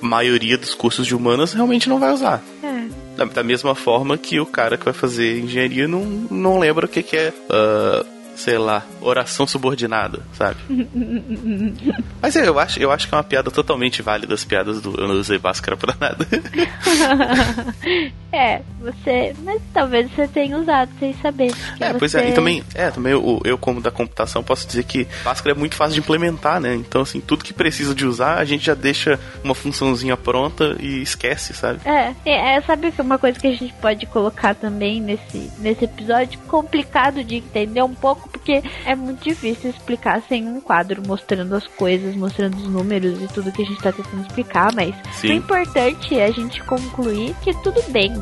maioria 0.00 0.58
dos 0.58 0.74
cursos 0.74 1.06
de 1.06 1.14
humanas 1.14 1.52
realmente 1.52 1.88
não 1.88 1.98
vai 1.98 2.12
usar. 2.12 2.42
É. 2.62 2.88
Da, 3.16 3.24
da, 3.24 3.42
mesma 3.42 3.74
forma 3.74 4.18
que 4.18 4.40
o 4.40 4.46
cara 4.46 4.76
que 4.76 4.84
vai 4.84 4.94
fazer 4.94 5.40
engenharia 5.40 5.86
não, 5.88 6.04
não 6.04 6.58
lembra 6.58 6.86
o 6.86 6.88
que, 6.88 7.02
que 7.02 7.16
é. 7.16 7.32
Uh, 7.48 8.17
sei 8.38 8.56
lá, 8.56 8.84
oração 9.00 9.48
subordinada, 9.48 10.22
sabe? 10.32 10.60
Mas 12.22 12.36
eu 12.36 12.58
acho, 12.58 12.80
eu 12.80 12.92
acho 12.92 13.08
que 13.08 13.14
é 13.14 13.18
uma 13.18 13.24
piada 13.24 13.50
totalmente 13.50 14.00
válida 14.00 14.32
as 14.32 14.44
piadas 14.44 14.80
do 14.80 14.98
eu 14.98 15.08
não 15.08 15.16
usei 15.16 15.40
máscara 15.42 15.76
pra 15.76 15.94
nada. 16.00 16.24
é, 18.32 18.62
você. 18.80 19.34
Mas 19.42 19.60
talvez 19.74 20.08
você 20.12 20.28
tenha 20.28 20.56
usado 20.56 20.90
sem 21.00 21.12
saber. 21.14 21.52
É, 21.80 21.92
você... 21.92 21.98
pois 21.98 22.14
é, 22.14 22.28
e 22.28 22.32
também, 22.32 22.62
é, 22.74 22.90
também 22.90 23.12
eu, 23.12 23.40
eu, 23.44 23.58
como 23.58 23.80
da 23.80 23.90
computação, 23.90 24.42
posso 24.42 24.66
dizer 24.68 24.84
que 24.84 25.08
máscara 25.24 25.54
é 25.54 25.58
muito 25.58 25.74
fácil 25.74 25.94
de 25.94 26.00
implementar, 26.00 26.60
né? 26.60 26.76
Então, 26.76 27.02
assim, 27.02 27.20
tudo 27.20 27.44
que 27.44 27.52
precisa 27.52 27.92
de 27.92 28.06
usar, 28.06 28.38
a 28.38 28.44
gente 28.44 28.64
já 28.64 28.74
deixa 28.74 29.18
uma 29.42 29.54
funçãozinha 29.54 30.16
pronta 30.16 30.76
e 30.78 31.02
esquece, 31.02 31.54
sabe? 31.54 31.80
É, 31.84 32.14
é, 32.24 32.56
é 32.56 32.60
sabe 32.60 32.92
que 32.92 33.02
uma 33.02 33.18
coisa 33.18 33.38
que 33.38 33.48
a 33.48 33.52
gente 33.52 33.74
pode 33.80 34.06
colocar 34.06 34.54
também 34.54 35.00
nesse, 35.00 35.50
nesse 35.58 35.84
episódio, 35.84 36.38
complicado 36.46 37.24
de 37.24 37.36
entender 37.36 37.82
um 37.82 37.94
pouco 37.94 38.27
porque 38.28 38.62
é 38.84 38.94
muito 38.94 39.22
difícil 39.22 39.70
explicar 39.70 40.22
sem 40.28 40.46
um 40.46 40.60
quadro 40.60 41.02
mostrando 41.06 41.54
as 41.54 41.66
coisas, 41.66 42.14
mostrando 42.16 42.56
os 42.56 42.68
números 42.68 43.20
e 43.22 43.28
tudo 43.28 43.52
que 43.52 43.62
a 43.62 43.64
gente 43.64 43.82
tá 43.82 43.92
tentando 43.92 44.22
explicar, 44.22 44.72
mas 44.74 44.94
Sim. 45.12 45.28
o 45.28 45.32
importante 45.34 46.18
é 46.18 46.26
a 46.26 46.30
gente 46.30 46.62
concluir 46.64 47.34
que 47.42 47.52
tudo 47.62 47.82
bem. 47.90 48.12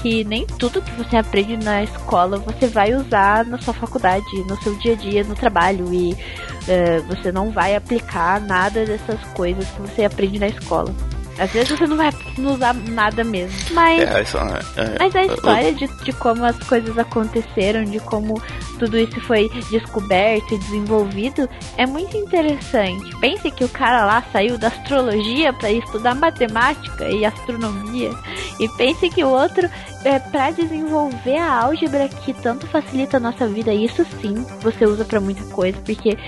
Que 0.00 0.24
nem 0.24 0.44
tudo 0.46 0.82
que 0.82 0.90
você 0.92 1.16
aprende 1.16 1.56
na 1.56 1.84
escola 1.84 2.36
você 2.36 2.66
vai 2.66 2.92
usar 2.92 3.44
na 3.44 3.58
sua 3.58 3.72
faculdade, 3.72 4.24
no 4.48 4.60
seu 4.60 4.74
dia 4.76 4.94
a 4.94 4.96
dia, 4.96 5.22
no 5.22 5.36
trabalho. 5.36 5.94
E 5.94 6.12
uh, 6.12 7.06
você 7.06 7.30
não 7.30 7.50
vai 7.50 7.76
aplicar 7.76 8.40
nada 8.40 8.84
dessas 8.84 9.22
coisas 9.34 9.64
que 9.70 9.80
você 9.80 10.04
aprende 10.04 10.40
na 10.40 10.48
escola. 10.48 10.92
Às 11.38 11.50
vezes 11.50 11.70
você 11.70 11.86
não 11.86 11.96
vai 11.96 12.10
usar 12.38 12.74
nada 12.74 13.24
mesmo. 13.24 13.56
Mas, 13.72 14.00
é, 14.00 14.04
é, 14.04 14.84
é, 14.84 14.98
mas 14.98 15.16
a 15.16 15.24
história 15.24 15.72
de, 15.72 15.86
de 15.86 16.12
como 16.12 16.44
as 16.44 16.58
coisas 16.58 16.96
aconteceram, 16.98 17.84
de 17.84 17.98
como 18.00 18.40
tudo 18.78 18.98
isso 18.98 19.20
foi 19.22 19.48
descoberto 19.70 20.54
e 20.54 20.58
desenvolvido, 20.58 21.48
é 21.76 21.86
muito 21.86 22.16
interessante. 22.16 23.16
Pense 23.18 23.50
que 23.50 23.64
o 23.64 23.68
cara 23.68 24.04
lá 24.04 24.22
saiu 24.32 24.58
da 24.58 24.68
astrologia 24.68 25.52
para 25.52 25.70
estudar 25.70 26.14
matemática 26.14 27.08
e 27.08 27.24
astronomia. 27.24 28.10
E 28.60 28.68
pense 28.76 29.08
que 29.08 29.24
o 29.24 29.28
outro 29.28 29.68
é 30.04 30.18
para 30.18 30.50
desenvolver 30.50 31.38
a 31.38 31.62
álgebra 31.64 32.08
que 32.08 32.32
tanto 32.34 32.66
facilita 32.66 33.16
a 33.16 33.20
nossa 33.20 33.46
vida. 33.46 33.72
Isso 33.72 34.04
sim, 34.20 34.44
você 34.60 34.84
usa 34.84 35.04
para 35.04 35.20
muita 35.20 35.42
coisa, 35.54 35.78
porque 35.84 36.18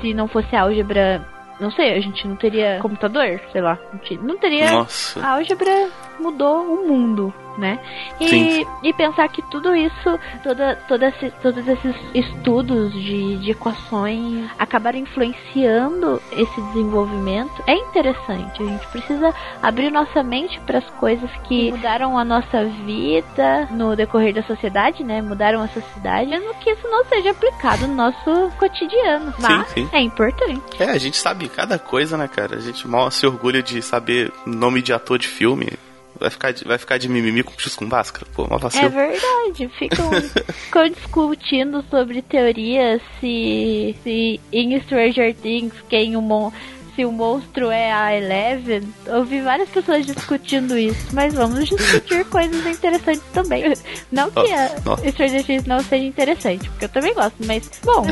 se 0.00 0.14
não 0.14 0.28
fosse 0.28 0.54
a 0.54 0.62
álgebra 0.62 1.37
não 1.60 1.70
sei, 1.70 1.96
a 1.96 2.00
gente 2.00 2.26
não 2.26 2.36
teria 2.36 2.78
computador, 2.80 3.40
sei 3.52 3.60
lá. 3.60 3.78
Não 4.22 4.38
teria. 4.38 4.86
Álgebra 5.22 5.90
mudou 6.18 6.62
o 6.62 6.88
mundo 6.88 7.32
né? 7.58 7.78
E, 8.20 8.64
e 8.82 8.92
pensar 8.92 9.28
que 9.28 9.42
tudo 9.50 9.74
isso, 9.74 10.18
toda, 10.42 10.76
toda 10.86 11.08
esse, 11.08 11.30
todos 11.42 11.66
esses 11.66 11.94
estudos 12.14 12.92
de, 12.92 13.36
de 13.38 13.50
equações 13.50 14.48
acabaram 14.58 14.98
influenciando 14.98 16.22
esse 16.32 16.60
desenvolvimento 16.68 17.62
é 17.66 17.74
interessante. 17.74 18.62
A 18.62 18.66
gente 18.66 18.86
precisa 18.86 19.34
abrir 19.60 19.90
nossa 19.90 20.22
mente 20.22 20.60
para 20.60 20.78
as 20.78 20.88
coisas 20.90 21.30
que 21.48 21.72
mudaram 21.72 22.16
a 22.16 22.24
nossa 22.24 22.64
vida 22.64 23.66
no 23.72 23.96
decorrer 23.96 24.32
da 24.32 24.42
sociedade, 24.44 25.02
né? 25.02 25.20
Mudaram 25.20 25.60
a 25.60 25.68
sociedade, 25.68 26.30
mesmo 26.30 26.54
que 26.54 26.70
isso 26.70 26.88
não 26.88 27.04
seja 27.06 27.32
aplicado 27.32 27.88
no 27.88 27.94
nosso 27.94 28.50
cotidiano. 28.58 29.34
Mas 29.38 29.68
sim, 29.68 29.84
sim. 29.84 29.88
é 29.92 30.00
importante. 30.00 30.62
É, 30.78 30.90
a 30.90 30.98
gente 30.98 31.16
sabe 31.16 31.48
cada 31.48 31.78
coisa, 31.78 32.16
né, 32.16 32.28
cara? 32.28 32.56
A 32.56 32.60
gente 32.60 32.86
mal 32.86 33.10
se 33.10 33.26
orgulha 33.26 33.62
de 33.62 33.82
saber 33.82 34.32
nome 34.46 34.80
de 34.80 34.92
ator 34.92 35.18
de 35.18 35.26
filme 35.26 35.72
Vai 36.18 36.30
ficar, 36.30 36.52
de, 36.52 36.64
vai 36.64 36.78
ficar 36.78 36.98
de 36.98 37.08
mimimi 37.08 37.42
com 37.42 37.52
X 37.58 37.74
com 37.76 37.84
máscara? 37.84 38.26
Pô, 38.34 38.44
uma 38.44 38.58
vacilo. 38.58 38.86
É 38.86 38.88
verdade. 38.88 39.68
Ficam, 39.78 40.10
ficam 40.52 40.88
discutindo 40.88 41.84
sobre 41.90 42.22
teorias 42.22 43.00
se, 43.20 43.96
se 44.02 44.40
em 44.52 44.80
Stranger 44.80 45.34
Things 45.34 45.74
quem 45.88 46.16
o 46.16 46.22
mon 46.22 46.50
se 46.98 47.04
o 47.04 47.12
monstro 47.12 47.70
é 47.70 47.92
a 47.92 48.12
Eleven. 48.12 48.82
Eu 49.06 49.24
vi 49.24 49.40
várias 49.40 49.68
pessoas 49.68 50.04
discutindo 50.04 50.76
isso, 50.76 51.06
mas 51.12 51.32
vamos 51.32 51.68
discutir 51.68 52.24
coisas 52.26 52.66
interessantes 52.66 53.22
também. 53.32 53.72
Não 54.10 54.28
que 54.32 54.52
a 54.52 54.68
Stranger 55.12 55.44
Things 55.44 55.64
não 55.64 55.78
seja 55.78 56.04
interessante, 56.04 56.68
porque 56.70 56.86
eu 56.86 56.88
também 56.88 57.14
gosto, 57.14 57.36
mas 57.46 57.70
bom. 57.84 58.04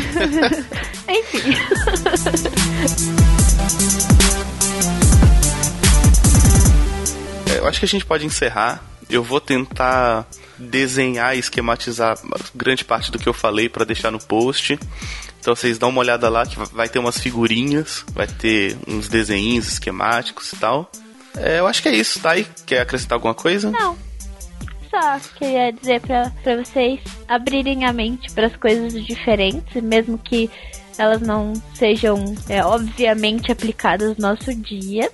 Enfim. 1.11 1.51
Eu 7.67 7.71
acho 7.71 7.81
que 7.81 7.85
a 7.85 7.89
gente 7.89 8.07
pode 8.07 8.25
encerrar. 8.25 8.81
Eu 9.11 9.25
vou 9.25 9.41
tentar 9.41 10.25
desenhar 10.57 11.37
e 11.37 11.41
esquematizar 11.41 12.17
grande 12.55 12.85
parte 12.85 13.11
do 13.11 13.19
que 13.19 13.29
eu 13.29 13.33
falei 13.33 13.69
para 13.69 13.85
deixar 13.85 14.13
no 14.13 14.21
post. 14.21 14.79
Então 15.41 15.55
vocês 15.55 15.77
dão 15.77 15.89
uma 15.89 16.01
olhada 16.01 16.29
lá 16.29 16.47
que 16.47 16.57
vai 16.73 16.89
ter 16.89 17.01
umas 17.01 17.19
figurinhas, 17.19 18.05
vai 18.13 18.27
ter 18.27 18.77
uns 18.87 19.09
desenhos 19.09 19.69
esquemáticos 19.69 20.53
e 20.53 20.57
tal. 20.57 20.91
É, 21.37 21.59
eu 21.59 21.67
acho 21.67 21.83
que 21.83 21.89
é 21.89 21.95
isso, 21.95 22.21
tá? 22.21 22.37
E 22.39 22.47
quer 22.65 22.81
acrescentar 22.81 23.17
alguma 23.17 23.35
coisa? 23.35 23.71
Não. 23.71 23.99
Só 24.89 25.19
queria 25.37 25.73
dizer 25.73 26.01
pra, 26.01 26.31
pra 26.43 26.65
vocês 26.65 27.01
abrirem 27.27 27.85
a 27.85 27.93
mente 27.93 28.31
para 28.33 28.47
as 28.47 28.57
coisas 28.57 28.93
diferentes, 29.05 29.83
mesmo 29.83 30.17
que 30.19 30.49
elas 30.97 31.21
não 31.21 31.53
sejam 31.75 32.35
é, 32.49 32.65
obviamente 32.65 33.51
aplicadas 33.51 34.17
no 34.17 34.29
nosso 34.29 34.55
dia 34.55 35.11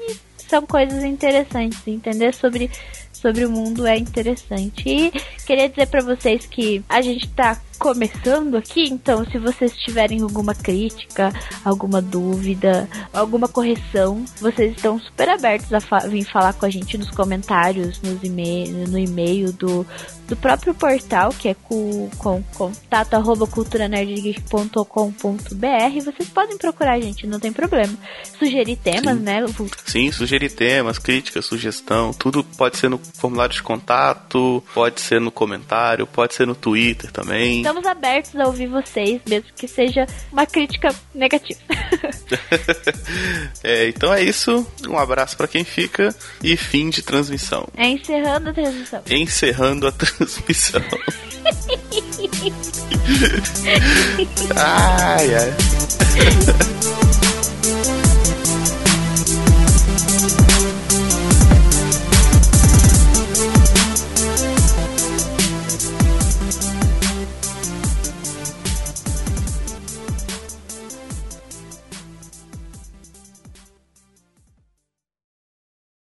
são 0.53 0.67
coisas 0.67 1.03
interessantes. 1.03 1.81
Entender 1.87 2.35
sobre, 2.35 2.71
sobre 3.13 3.45
o 3.45 3.51
mundo 3.51 3.87
é 3.87 3.97
interessante. 3.97 4.83
E 4.87 5.13
queria 5.47 5.69
dizer 5.69 5.87
para 5.87 6.03
vocês 6.03 6.47
que 6.47 6.83
a 6.89 7.01
gente 7.01 7.29
tá 7.29 7.61
começando 7.79 8.57
aqui, 8.57 8.85
então 8.85 9.25
se 9.25 9.39
vocês 9.39 9.77
tiverem 9.77 10.23
alguma 10.23 10.55
crítica, 10.55 11.33
alguma 11.65 12.01
dúvida, 12.01 12.89
alguma 13.13 13.49
correção, 13.49 14.25
vocês 14.41 14.77
estão 14.77 15.01
super 15.01 15.29
abertos 15.29 15.73
a 15.73 15.81
fa 15.81 15.99
vir 16.07 16.25
falar 16.25 16.53
com 16.53 16.65
a 16.65 16.71
gente 16.71 16.97
nos 16.97 17.11
comentários, 17.11 18.01
nos 18.01 18.23
e 18.23 18.29
no 18.29 18.97
e-mail 18.97 19.53
do, 19.53 19.85
do 20.29 20.37
próprio 20.37 20.73
portal, 20.75 21.35
que 21.37 21.49
é 21.49 21.55
com, 21.55 22.09
com 22.19 22.41
contato 22.55 23.15
arroba 23.15 23.49
culturanerdgeek.com.br. 23.49 26.05
Vocês 26.05 26.29
podem 26.29 26.57
procurar 26.57 26.93
a 26.95 27.01
gente, 27.01 27.27
não 27.27 27.41
tem 27.41 27.53
problema. 27.53 27.99
Sugerir 28.39 28.77
temas, 28.77 29.19
Sim. 29.19 29.25
né? 29.25 29.45
Sim, 29.85 30.13
sugerir 30.13 30.51
temas, 30.51 30.99
críticas, 30.99 31.47
sugestão, 31.47 32.13
tudo 32.13 32.45
pode 32.45 32.79
ser 32.79 32.89
no 32.89 33.01
formulário 33.15 33.55
de 33.55 33.63
contato, 33.63 34.63
pode 34.75 35.01
ser 35.01 35.21
no 35.21 35.31
comentário, 35.31 36.07
pode 36.07 36.35
ser 36.35 36.47
no 36.47 36.55
Twitter 36.55 37.11
também. 37.11 37.59
Estamos 37.59 37.87
abertos 37.87 38.35
a 38.37 38.47
ouvir 38.47 38.67
vocês, 38.67 39.21
mesmo 39.29 39.49
que 39.57 39.69
seja 39.69 40.07
uma 40.31 40.47
crítica 40.47 40.95
negativa. 41.15 41.61
é, 43.63 43.89
então 43.89 44.13
é 44.13 44.23
isso. 44.23 44.67
Um 44.89 44.99
abraço 44.99 45.37
para 45.37 45.49
quem 45.49 45.65
fica 45.65 46.15
e 46.43 46.57
fim 46.57 46.91
de 46.91 47.03
transmissão. 47.03 47.69
É 47.77 47.87
encerrando 47.87 48.51
a 48.51 48.53
transmissão. 48.53 49.03
Encerrando 49.09 49.87
a 49.87 49.93
transmissão. 49.93 50.83
ai, 54.57 55.35
ai. 55.35 55.53